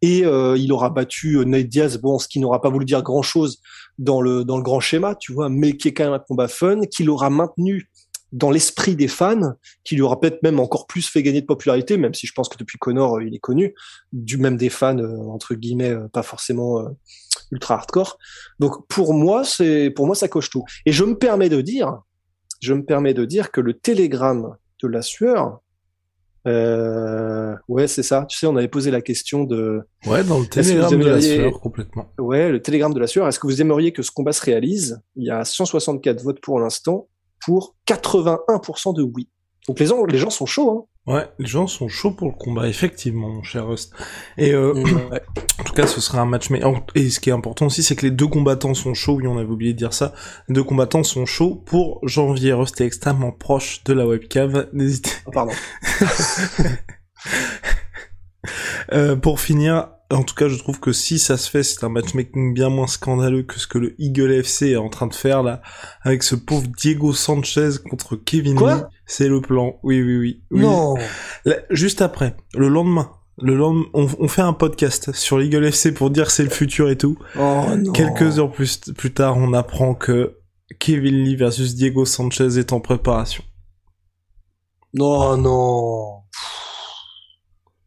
et 0.00 0.24
euh, 0.24 0.56
il 0.56 0.72
aura 0.72 0.88
battu 0.90 1.36
euh, 1.36 1.62
Diaz, 1.62 1.98
bon, 1.98 2.18
ce 2.18 2.26
qui 2.26 2.40
n'aura 2.40 2.60
pas 2.60 2.70
voulu 2.70 2.86
dire 2.86 3.02
grand 3.02 3.22
chose 3.22 3.60
dans 3.98 4.20
le 4.20 4.44
dans 4.44 4.56
le 4.56 4.62
grand 4.62 4.80
schéma, 4.80 5.14
tu 5.14 5.32
vois, 5.32 5.48
mais 5.48 5.76
qui 5.76 5.88
est 5.88 5.94
quand 5.94 6.04
même 6.04 6.14
un 6.14 6.18
combat 6.18 6.48
fun, 6.48 6.80
qu'il 6.90 7.10
aura 7.10 7.30
maintenu 7.30 7.90
dans 8.32 8.50
l'esprit 8.50 8.96
des 8.96 9.08
fans, 9.08 9.52
qui 9.84 9.94
lui 9.94 10.02
aura 10.02 10.18
peut-être 10.18 10.42
même 10.42 10.58
encore 10.58 10.86
plus 10.86 11.06
fait 11.08 11.22
gagner 11.22 11.42
de 11.42 11.46
popularité, 11.46 11.96
même 11.98 12.14
si 12.14 12.26
je 12.26 12.32
pense 12.32 12.48
que 12.48 12.56
depuis 12.56 12.78
Connor, 12.78 13.18
euh, 13.18 13.24
il 13.24 13.34
est 13.34 13.38
connu, 13.38 13.74
du 14.12 14.38
même 14.38 14.56
des 14.56 14.70
fans, 14.70 14.98
euh, 14.98 15.18
entre 15.28 15.54
guillemets, 15.54 15.90
euh, 15.90 16.08
pas 16.08 16.22
forcément 16.22 16.82
ultra 17.50 17.74
hardcore. 17.74 18.18
Donc 18.58 18.86
pour 18.88 19.12
moi, 19.14 19.44
c'est 19.44 19.90
pour 19.90 20.06
moi 20.06 20.14
ça 20.14 20.28
coche 20.28 20.50
tout. 20.50 20.64
Et 20.86 20.92
je 20.92 21.04
me 21.04 21.16
permets 21.16 21.50
de 21.50 21.60
dire, 21.60 22.00
je 22.60 22.72
me 22.72 22.84
permets 22.84 23.14
de 23.14 23.24
dire 23.24 23.50
que 23.50 23.60
le 23.60 23.74
télégramme 23.74 24.56
de 24.82 24.88
la 24.88 25.02
sueur, 25.02 25.60
euh, 26.46 27.54
ouais, 27.68 27.86
c'est 27.86 28.02
ça. 28.02 28.26
Tu 28.28 28.36
sais, 28.36 28.46
on 28.46 28.56
avait 28.56 28.68
posé 28.68 28.90
la 28.90 29.00
question 29.00 29.44
de. 29.44 29.82
Ouais, 30.06 30.24
dans 30.24 30.40
le 30.40 30.46
télégramme 30.46 30.98
de 30.98 31.06
la 31.06 31.20
sueur, 31.20 31.60
complètement. 31.60 32.06
Ouais, 32.18 32.50
le 32.50 32.60
télégramme 32.60 32.94
de 32.94 33.00
la 33.00 33.06
sueur. 33.06 33.28
Est-ce 33.28 33.38
que 33.38 33.46
vous 33.46 33.60
aimeriez 33.60 33.92
que 33.92 34.02
ce 34.02 34.10
combat 34.10 34.32
se 34.32 34.42
réalise? 34.42 35.00
Il 35.16 35.24
y 35.24 35.30
a 35.30 35.44
164 35.44 36.22
votes 36.22 36.40
pour 36.40 36.58
l'instant 36.58 37.08
pour 37.44 37.76
81% 37.86 38.96
de 38.96 39.02
oui. 39.02 39.28
Donc 39.68 39.78
les 39.78 39.86
gens, 39.86 40.04
les 40.04 40.18
gens 40.18 40.30
sont 40.30 40.46
chauds. 40.46 40.70
Hein. 40.70 40.84
Ouais, 41.04 41.28
les 41.38 41.46
gens 41.46 41.66
sont 41.66 41.88
chauds 41.88 42.12
pour 42.12 42.28
le 42.28 42.34
combat, 42.34 42.68
effectivement, 42.68 43.28
mon 43.28 43.42
cher 43.42 43.66
Rust. 43.66 43.92
Et 44.38 44.52
euh, 44.52 44.72
en 45.58 45.64
tout 45.64 45.72
cas, 45.72 45.86
ce 45.86 46.00
sera 46.00 46.20
un 46.20 46.26
match. 46.26 46.50
Mais 46.50 46.60
et 46.94 47.10
ce 47.10 47.18
qui 47.18 47.30
est 47.30 47.32
important 47.32 47.66
aussi, 47.66 47.82
c'est 47.82 47.96
que 47.96 48.06
les 48.06 48.12
deux 48.12 48.28
combattants 48.28 48.74
sont 48.74 48.94
chauds. 48.94 49.14
Oui, 49.14 49.26
on 49.26 49.38
avait 49.38 49.50
oublié 49.50 49.72
de 49.72 49.78
dire 49.78 49.92
ça. 49.92 50.14
Les 50.48 50.54
deux 50.54 50.64
combattants 50.64 51.02
sont 51.02 51.26
chauds 51.26 51.56
pour 51.56 51.98
janvier. 52.06 52.52
Rust 52.52 52.80
est 52.80 52.86
extrêmement 52.86 53.32
proche 53.32 53.82
de 53.84 53.92
la 53.92 54.06
webcam. 54.06 54.66
N'hésitez. 54.72 55.10
Oh, 55.26 55.30
pardon. 55.32 55.52
euh, 58.92 59.16
pour 59.16 59.40
finir, 59.40 59.88
en 60.10 60.22
tout 60.22 60.34
cas, 60.34 60.48
je 60.48 60.58
trouve 60.58 60.80
que 60.80 60.92
si 60.92 61.18
ça 61.18 61.36
se 61.36 61.50
fait, 61.50 61.62
c'est 61.62 61.84
un 61.84 61.88
matchmaking 61.88 62.54
bien 62.54 62.68
moins 62.68 62.86
scandaleux 62.86 63.42
que 63.42 63.58
ce 63.58 63.66
que 63.66 63.78
le 63.78 63.94
Eagle 64.00 64.32
FC 64.32 64.70
est 64.70 64.76
en 64.76 64.88
train 64.88 65.06
de 65.06 65.14
faire 65.14 65.42
là, 65.42 65.62
avec 66.02 66.22
ce 66.22 66.34
pauvre 66.34 66.66
Diego 66.76 67.12
Sanchez 67.12 67.70
contre 67.88 68.16
Kevin 68.16 68.58
Lee. 68.58 68.82
C'est 69.06 69.28
le 69.28 69.40
plan. 69.40 69.78
Oui, 69.82 70.02
oui, 70.02 70.16
oui. 70.16 70.42
Non. 70.50 70.94
juste 71.70 72.02
après, 72.02 72.36
le 72.54 72.68
lendemain, 72.68 73.12
le 73.38 73.56
lendemain, 73.56 73.86
on, 73.94 74.28
fait 74.28 74.42
un 74.42 74.52
podcast 74.52 75.12
sur 75.12 75.38
l'Eagle 75.38 75.64
FC 75.64 75.92
pour 75.92 76.10
dire 76.10 76.30
c'est 76.30 76.44
le 76.44 76.50
futur 76.50 76.90
et 76.90 76.96
tout. 76.96 77.18
Oh, 77.38 77.64
non. 77.76 77.92
Quelques 77.92 78.38
heures 78.38 78.52
plus, 78.52 78.78
plus 78.96 79.12
tard, 79.12 79.36
on 79.38 79.52
apprend 79.52 79.94
que 79.94 80.38
Kevin 80.78 81.24
Lee 81.24 81.36
versus 81.36 81.74
Diego 81.74 82.04
Sanchez 82.04 82.58
est 82.58 82.72
en 82.72 82.80
préparation. 82.80 83.44
Non, 84.94 85.36
non. 85.36 86.22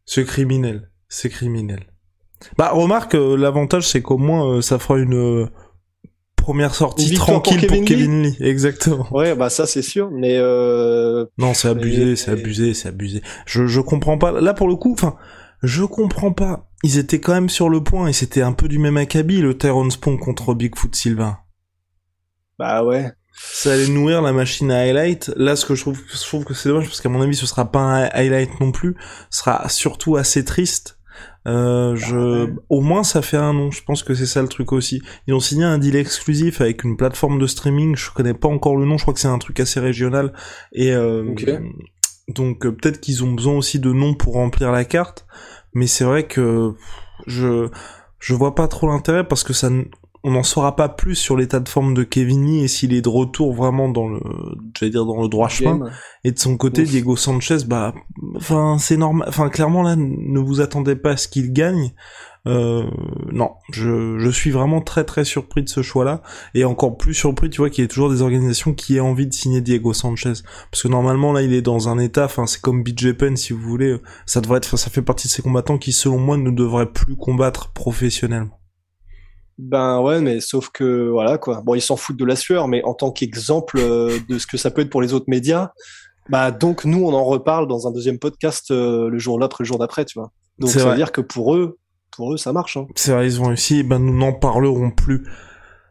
C'est 0.04 0.24
criminel. 0.24 0.90
C'est 1.08 1.30
criminel. 1.30 1.86
Bah 2.58 2.70
remarque, 2.72 3.14
euh, 3.14 3.36
l'avantage 3.36 3.88
c'est 3.88 4.02
qu'au 4.02 4.18
moins 4.18 4.46
euh, 4.46 4.60
ça 4.60 4.78
fera 4.78 4.98
une 4.98 5.14
euh, 5.14 5.46
première 6.36 6.74
sortie 6.74 7.14
tranquille 7.14 7.66
pour 7.66 7.84
Kevin, 7.84 8.24
Lee. 8.24 8.36
Exactement. 8.40 9.06
Ouais, 9.10 9.34
bah 9.34 9.50
ça 9.50 9.66
c'est 9.66 9.82
sûr, 9.82 10.10
mais 10.10 10.38
non, 11.38 11.54
c'est 11.54 11.68
abusé, 11.68 12.16
c'est 12.16 12.30
abusé, 12.30 12.74
c'est 12.74 12.88
abusé. 12.88 13.22
Je 13.46 13.66
je 13.66 13.80
comprends 13.80 14.18
pas. 14.18 14.32
Là 14.32 14.54
pour 14.54 14.68
le 14.68 14.76
coup, 14.76 14.92
enfin, 14.92 15.16
je 15.62 15.84
comprends 15.84 16.32
pas. 16.32 16.68
Ils 16.82 16.98
étaient 16.98 17.20
quand 17.20 17.32
même 17.32 17.48
sur 17.48 17.68
le 17.68 17.82
point 17.82 18.06
et 18.08 18.12
c'était 18.12 18.42
un 18.42 18.52
peu 18.52 18.68
du 18.68 18.78
même 18.78 18.96
acabit 18.96 19.40
le 19.40 19.56
Tyrone 19.56 19.90
Spawn 19.90 20.18
contre 20.18 20.54
Bigfoot 20.54 20.94
Sylvain. 20.94 21.38
Bah 22.58 22.84
ouais. 22.84 23.12
Ça 23.38 23.72
allait 23.72 23.88
nourrir 23.88 24.22
la 24.22 24.32
machine 24.32 24.70
à 24.70 24.80
highlight. 24.80 25.30
Là, 25.36 25.56
ce 25.56 25.66
que 25.66 25.74
je 25.74 25.82
trouve, 25.82 26.00
je 26.10 26.18
trouve 26.18 26.44
que 26.44 26.54
c'est 26.54 26.70
dommage 26.70 26.86
parce 26.86 27.02
qu'à 27.02 27.10
mon 27.10 27.20
avis, 27.20 27.36
ce 27.36 27.44
sera 27.44 27.70
pas 27.70 27.80
un 27.80 28.04
highlight 28.12 28.60
non 28.60 28.72
plus. 28.72 28.96
Ce 29.30 29.40
sera 29.40 29.68
surtout 29.68 30.16
assez 30.16 30.44
triste 30.44 30.95
euh, 31.46 31.94
je, 31.94 32.50
au 32.68 32.80
moins 32.80 33.04
ça 33.04 33.22
fait 33.22 33.36
un 33.36 33.52
nom. 33.52 33.70
Je 33.70 33.82
pense 33.82 34.02
que 34.02 34.14
c'est 34.14 34.26
ça 34.26 34.42
le 34.42 34.48
truc 34.48 34.72
aussi. 34.72 35.02
Ils 35.26 35.34
ont 35.34 35.40
signé 35.40 35.64
un 35.64 35.78
deal 35.78 35.96
exclusif 35.96 36.60
avec 36.60 36.84
une 36.84 36.96
plateforme 36.96 37.38
de 37.38 37.46
streaming. 37.46 37.96
Je 37.96 38.10
connais 38.10 38.34
pas 38.34 38.48
encore 38.48 38.76
le 38.76 38.84
nom. 38.84 38.98
Je 38.98 39.02
crois 39.02 39.14
que 39.14 39.20
c'est 39.20 39.28
un 39.28 39.38
truc 39.38 39.60
assez 39.60 39.78
régional. 39.78 40.32
Et 40.72 40.92
euh, 40.92 41.34
donc 42.28 42.66
euh, 42.66 42.72
peut-être 42.72 43.00
qu'ils 43.00 43.22
ont 43.22 43.32
besoin 43.32 43.54
aussi 43.54 43.78
de 43.78 43.92
noms 43.92 44.14
pour 44.14 44.34
remplir 44.34 44.72
la 44.72 44.84
carte. 44.84 45.26
Mais 45.74 45.86
c'est 45.86 46.04
vrai 46.04 46.26
que 46.26 46.74
je 47.26 47.68
je 48.18 48.34
vois 48.34 48.54
pas 48.54 48.66
trop 48.66 48.88
l'intérêt 48.88 49.26
parce 49.28 49.44
que 49.44 49.52
ça 49.52 49.70
on 50.26 50.32
n'en 50.32 50.42
saura 50.42 50.74
pas 50.74 50.88
plus 50.88 51.14
sur 51.14 51.36
l'état 51.36 51.60
de 51.60 51.68
forme 51.68 51.94
de 51.94 52.02
Kevin 52.02 52.46
Lee 52.46 52.64
et 52.64 52.68
s'il 52.68 52.92
est 52.92 53.00
de 53.00 53.08
retour 53.08 53.54
vraiment 53.54 53.88
dans 53.88 54.08
le, 54.08 54.20
j'allais 54.76 54.90
dire 54.90 55.06
dans 55.06 55.22
le 55.22 55.28
droit 55.28 55.48
chemin. 55.48 55.88
Et 56.24 56.32
de 56.32 56.38
son 56.38 56.56
côté, 56.56 56.82
Diego 56.82 57.14
Sanchez, 57.14 57.58
bah, 57.64 57.94
enfin, 58.34 58.76
c'est 58.80 58.96
normal. 58.96 59.28
Enfin, 59.28 59.48
clairement 59.50 59.84
là, 59.84 59.94
ne 59.94 60.40
vous 60.40 60.60
attendez 60.60 60.96
pas 60.96 61.10
à 61.10 61.16
ce 61.16 61.28
qu'il 61.28 61.52
gagne. 61.52 61.92
Euh, 62.48 62.82
non, 63.30 63.52
je, 63.70 64.18
je 64.18 64.28
suis 64.28 64.50
vraiment 64.50 64.80
très 64.80 65.04
très 65.04 65.24
surpris 65.24 65.62
de 65.62 65.68
ce 65.68 65.82
choix-là 65.82 66.22
et 66.54 66.64
encore 66.64 66.96
plus 66.96 67.14
surpris, 67.14 67.48
tu 67.48 67.58
vois, 67.58 67.70
qu'il 67.70 67.82
y 67.82 67.84
ait 67.84 67.88
toujours 67.88 68.10
des 68.10 68.22
organisations 68.22 68.74
qui 68.74 68.96
aient 68.96 69.00
envie 69.00 69.28
de 69.28 69.32
signer 69.32 69.60
Diego 69.60 69.92
Sanchez 69.92 70.32
parce 70.72 70.82
que 70.82 70.88
normalement 70.88 71.32
là, 71.32 71.42
il 71.42 71.52
est 71.52 71.62
dans 71.62 71.88
un 71.88 71.98
état, 72.00 72.24
enfin, 72.24 72.46
c'est 72.46 72.60
comme 72.60 72.82
BJ 72.82 73.12
Penn 73.12 73.36
si 73.36 73.52
vous 73.52 73.60
voulez, 73.60 73.96
ça 74.26 74.40
devrait 74.40 74.58
être, 74.58 74.76
ça 74.76 74.90
fait 74.90 75.02
partie 75.02 75.28
de 75.28 75.32
ces 75.32 75.42
combattants 75.42 75.78
qui, 75.78 75.92
selon 75.92 76.18
moi, 76.18 76.36
ne 76.36 76.50
devraient 76.50 76.90
plus 76.90 77.14
combattre 77.14 77.70
professionnellement. 77.72 78.58
Ben 79.58 80.00
ouais, 80.00 80.20
mais 80.20 80.40
sauf 80.40 80.68
que 80.68 81.08
voilà 81.08 81.38
quoi. 81.38 81.62
Bon, 81.64 81.74
ils 81.74 81.80
s'en 81.80 81.96
foutent 81.96 82.18
de 82.18 82.24
la 82.24 82.36
sueur, 82.36 82.68
mais 82.68 82.82
en 82.84 82.92
tant 82.92 83.10
qu'exemple 83.10 83.78
euh, 83.78 84.18
de 84.28 84.38
ce 84.38 84.46
que 84.46 84.58
ça 84.58 84.70
peut 84.70 84.82
être 84.82 84.90
pour 84.90 85.00
les 85.00 85.14
autres 85.14 85.26
médias, 85.28 85.70
bah 86.28 86.50
donc 86.50 86.84
nous 86.84 87.04
on 87.06 87.14
en 87.14 87.24
reparle 87.24 87.66
dans 87.66 87.86
un 87.86 87.92
deuxième 87.92 88.18
podcast 88.18 88.70
euh, 88.70 89.08
le 89.08 89.18
jour 89.18 89.38
l'autre, 89.38 89.58
le 89.60 89.66
jour 89.66 89.78
d'après, 89.78 90.04
tu 90.04 90.18
vois. 90.18 90.30
Donc 90.58 90.70
ça 90.70 90.84
veut 90.84 90.96
dire 90.96 91.10
que 91.10 91.22
pour 91.22 91.54
eux, 91.54 91.78
pour 92.10 92.34
eux 92.34 92.36
ça 92.36 92.52
marche. 92.52 92.76
Hein. 92.76 92.86
C'est 92.96 93.12
vrai, 93.12 93.26
ils 93.26 93.40
ont 93.40 93.46
réussi. 93.46 93.82
Ben 93.82 93.98
nous 93.98 94.16
n'en 94.16 94.32
parlerons 94.32 94.90
plus. 94.90 95.26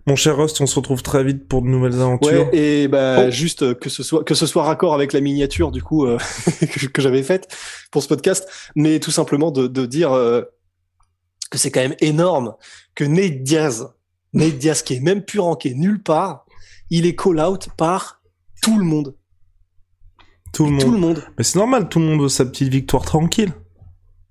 Mon 0.07 0.15
cher 0.15 0.37
Rust, 0.37 0.61
on 0.61 0.67
se 0.67 0.75
retrouve 0.75 1.01
très 1.01 1.23
vite 1.23 1.47
pour 1.47 1.63
de 1.63 1.67
nouvelles 1.67 1.99
aventures. 1.99 2.29
Ouais, 2.29 2.49
et 2.55 2.87
bah, 2.87 3.31
juste 3.31 3.73
que 3.79 3.89
ce 3.89 4.03
soit 4.03 4.23
que 4.23 4.35
ce 4.35 4.45
soit 4.45 4.61
raccord 4.61 4.93
avec 4.93 5.13
la 5.13 5.21
miniature 5.21 5.71
du 5.71 5.81
coup 5.81 6.05
euh, 6.05 6.19
que, 6.93 7.01
j'avais 7.01 7.23
faite 7.23 7.47
pour 7.91 8.03
ce 8.03 8.07
podcast, 8.07 8.47
mais 8.75 8.99
tout 8.99 9.09
simplement 9.09 9.49
de, 9.49 9.65
de 9.65 9.85
dire 9.87 10.11
que 11.55 11.61
c'est 11.61 11.71
quand 11.71 11.81
même 11.81 11.95
énorme 11.99 12.55
que 12.93 13.03
Nate 13.03 13.43
Diaz, 13.43 13.87
Nate 14.33 14.57
Diaz 14.57 14.81
qui 14.83 14.95
est 14.95 14.99
même 14.99 15.23
plus 15.23 15.39
ranké 15.39 15.73
nulle 15.73 16.01
part, 16.01 16.45
il 16.89 17.05
est 17.05 17.15
call 17.15 17.39
out 17.39 17.69
par 17.77 18.21
tout 18.61 18.77
le 18.77 18.85
monde. 18.85 19.15
Tout 20.53 20.65
le 20.65 20.71
monde. 20.71 20.81
Tout 20.81 20.91
le 20.91 20.97
monde. 20.97 21.23
Mais 21.37 21.43
c'est 21.43 21.57
normal, 21.57 21.89
tout 21.89 21.99
le 21.99 22.05
monde 22.05 22.21
veut 22.21 22.29
sa 22.29 22.45
petite 22.45 22.69
victoire 22.69 23.03
tranquille. 23.03 23.51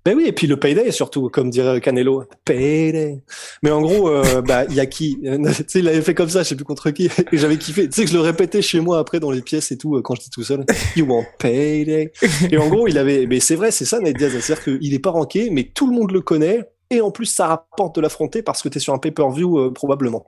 Ben 0.05 0.15
oui, 0.15 0.25
et 0.27 0.31
puis 0.33 0.45
le 0.45 0.57
payday 0.57 0.91
surtout, 0.91 1.29
comme 1.29 1.49
dirait 1.49 1.81
Canelo, 1.81 2.25
payday. 2.45 3.23
Mais 3.63 3.71
en 3.71 3.81
gros, 3.81 4.07
euh, 4.07 4.41
bah 4.47 4.65
il 4.65 4.75
y 4.75 4.79
a 4.79 4.85
qui, 4.85 5.17
tu 5.19 5.53
sais, 5.67 5.79
il 5.79 5.87
avait 5.87 6.03
fait 6.03 6.13
comme 6.13 6.29
ça, 6.29 6.43
je 6.43 6.49
sais 6.49 6.55
plus 6.55 6.63
contre 6.63 6.91
qui, 6.91 7.05
et 7.31 7.37
j'avais 7.37 7.57
kiffé. 7.57 7.89
Tu 7.89 7.95
sais 7.95 8.03
que 8.03 8.11
je 8.11 8.15
le 8.15 8.21
répétais 8.21 8.61
chez 8.61 8.79
moi 8.79 8.99
après 8.99 9.19
dans 9.19 9.31
les 9.31 9.41
pièces 9.41 9.71
et 9.71 9.77
tout 9.79 9.95
euh, 9.95 10.03
quand 10.03 10.13
j'étais 10.13 10.29
tout 10.31 10.43
seul. 10.43 10.63
You 10.95 11.07
want 11.07 11.25
payday. 11.39 12.11
Et 12.51 12.57
en 12.57 12.67
gros, 12.67 12.87
il 12.87 12.99
avait, 12.99 13.25
mais 13.25 13.39
c'est 13.39 13.55
vrai, 13.55 13.71
c'est 13.71 13.85
ça 13.85 13.99
Nate 13.99 14.15
Diaz, 14.15 14.31
c'est-à-dire 14.39 14.63
qu'il 14.63 14.93
est 14.93 14.99
pas 14.99 15.09
ranké, 15.09 15.49
mais 15.49 15.71
tout 15.73 15.89
le 15.89 15.95
monde 15.95 16.11
le 16.11 16.21
connaît 16.21 16.69
et 16.89 17.01
en 17.01 17.11
plus 17.11 17.25
ça 17.25 17.47
rapporte 17.47 17.95
de 17.95 18.01
l'affronter 18.01 18.41
parce 18.41 18.61
que 18.61 18.69
tu 18.69 18.77
es 18.77 18.81
sur 18.81 18.93
un 18.93 18.97
pay-per-view 18.97 19.59
euh, 19.59 19.73
probablement. 19.73 20.25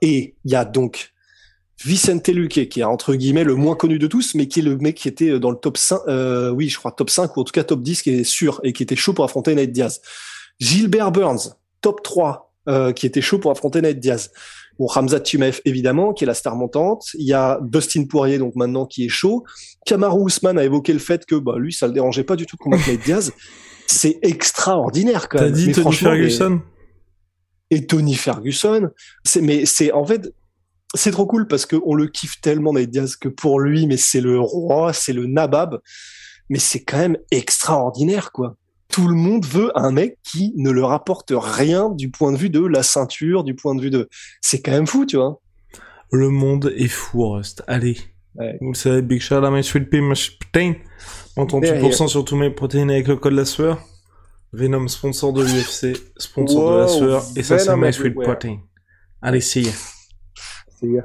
Et 0.00 0.36
il 0.44 0.50
y 0.50 0.54
a 0.54 0.64
donc 0.64 1.12
Vicente 1.84 2.28
Luque, 2.28 2.68
qui 2.68 2.80
est 2.80 2.84
entre 2.84 3.14
guillemets 3.14 3.44
le 3.44 3.54
moins 3.54 3.74
connu 3.74 3.98
de 3.98 4.06
tous, 4.06 4.34
mais 4.34 4.46
qui 4.46 4.60
est 4.60 4.62
le 4.62 4.76
mec 4.76 4.96
qui 4.96 5.08
était 5.08 5.38
dans 5.38 5.50
le 5.50 5.56
top 5.56 5.76
5, 5.76 6.00
euh, 6.06 6.50
oui, 6.50 6.68
je 6.68 6.78
crois 6.78 6.92
top 6.92 7.10
5 7.10 7.36
ou 7.36 7.40
en 7.40 7.44
tout 7.44 7.52
cas 7.52 7.64
top 7.64 7.82
10 7.82 8.02
qui 8.02 8.10
est 8.10 8.24
sûr 8.24 8.60
et 8.62 8.72
qui 8.72 8.82
était 8.82 8.96
chaud 8.96 9.12
pour 9.12 9.24
affronter 9.24 9.54
Nate 9.54 9.72
Diaz. 9.72 10.00
Gilbert 10.60 11.10
Burns, 11.10 11.56
top 11.80 12.02
3, 12.02 12.52
euh, 12.68 12.92
qui 12.92 13.06
était 13.06 13.20
chaud 13.20 13.38
pour 13.38 13.50
affronter 13.50 13.80
Nate 13.80 13.98
Diaz. 13.98 14.30
Bon, 14.78 14.86
Ramzat 14.86 15.24
Chimaev, 15.24 15.60
évidemment, 15.64 16.12
qui 16.12 16.24
est 16.24 16.26
la 16.26 16.34
star 16.34 16.56
montante. 16.56 17.08
Il 17.14 17.26
y 17.26 17.32
a 17.32 17.58
Dustin 17.62 18.04
Poirier, 18.04 18.38
donc 18.38 18.54
maintenant, 18.54 18.86
qui 18.86 19.04
est 19.04 19.08
chaud. 19.08 19.44
Kamaru 19.84 20.26
Usman 20.28 20.58
a 20.58 20.64
évoqué 20.64 20.92
le 20.92 20.98
fait 20.98 21.26
que, 21.26 21.34
bah, 21.34 21.54
lui, 21.58 21.72
ça 21.72 21.86
le 21.86 21.92
dérangeait 21.92 22.24
pas 22.24 22.36
du 22.36 22.46
tout 22.46 22.56
de 22.56 22.62
combattre 22.62 22.88
Nate 22.88 23.00
Diaz. 23.00 23.32
C'est 23.92 24.18
extraordinaire, 24.22 25.28
quand 25.28 25.40
même. 25.40 25.52
T'as 25.52 25.56
dit 25.56 25.72
Tony 25.72 25.94
Ferguson? 25.94 26.60
Et 27.70 27.86
Tony 27.86 28.14
Ferguson. 28.14 28.90
C'est, 29.24 29.40
mais 29.40 29.66
c'est, 29.66 29.92
en 29.92 30.04
fait, 30.04 30.32
c'est 30.94 31.10
trop 31.10 31.26
cool 31.26 31.46
parce 31.46 31.66
qu'on 31.66 31.94
le 31.94 32.06
kiffe 32.06 32.40
tellement 32.40 32.72
Nate 32.72 32.90
Diaz 32.90 33.16
que 33.16 33.28
pour 33.28 33.60
lui, 33.60 33.86
mais 33.86 33.96
c'est 33.96 34.20
le 34.20 34.38
roi, 34.38 34.92
c'est 34.92 35.12
le 35.12 35.26
nabab. 35.26 35.80
Mais 36.50 36.58
c'est 36.58 36.82
quand 36.82 36.98
même 36.98 37.16
extraordinaire, 37.30 38.32
quoi 38.32 38.56
tout 38.92 39.08
le 39.08 39.14
monde 39.14 39.44
veut 39.46 39.72
un 39.74 39.90
mec 39.90 40.18
qui 40.22 40.52
ne 40.56 40.70
leur 40.70 40.92
apporte 40.92 41.32
rien 41.34 41.88
du 41.88 42.10
point 42.10 42.30
de 42.30 42.36
vue 42.36 42.50
de 42.50 42.60
la 42.60 42.82
ceinture, 42.82 43.42
du 43.42 43.54
point 43.54 43.74
de 43.74 43.80
vue 43.80 43.90
de. 43.90 44.08
C'est 44.42 44.60
quand 44.60 44.70
même 44.70 44.86
fou, 44.86 45.06
tu 45.06 45.16
vois. 45.16 45.40
Le 46.12 46.28
monde 46.28 46.72
est 46.76 46.88
fou, 46.88 47.30
Rust. 47.30 47.64
Allez. 47.66 47.96
Vous 48.34 48.72
le 48.72 48.74
savez, 48.74 49.02
Big 49.02 49.20
Shout 49.20 49.34
à 49.34 49.50
My 49.50 49.62
Sweet 49.62 49.90
Pea, 49.90 50.00
My 50.00 50.14
Protein. 50.40 50.74
En 51.36 51.46
38% 51.46 52.08
sur 52.08 52.24
tous 52.24 52.36
mes 52.36 52.50
protéines 52.50 52.90
avec 52.90 53.08
le 53.08 53.16
code 53.16 53.34
la 53.34 53.44
sueur? 53.44 53.80
Venom, 54.52 54.86
sponsor 54.88 55.32
de 55.32 55.42
l'UFC, 55.42 55.96
sponsor 56.16 56.72
de 56.72 56.78
la 56.80 56.88
sueur. 56.88 57.22
Et 57.36 57.42
ça, 57.42 57.58
c'est 57.58 57.76
My 57.76 57.92
Sweet 57.92 58.14
Protein. 58.14 58.60
Allez, 59.20 59.40
see 59.40 59.62
ya. 59.62 59.72
See 60.78 60.92
ya. 60.92 61.04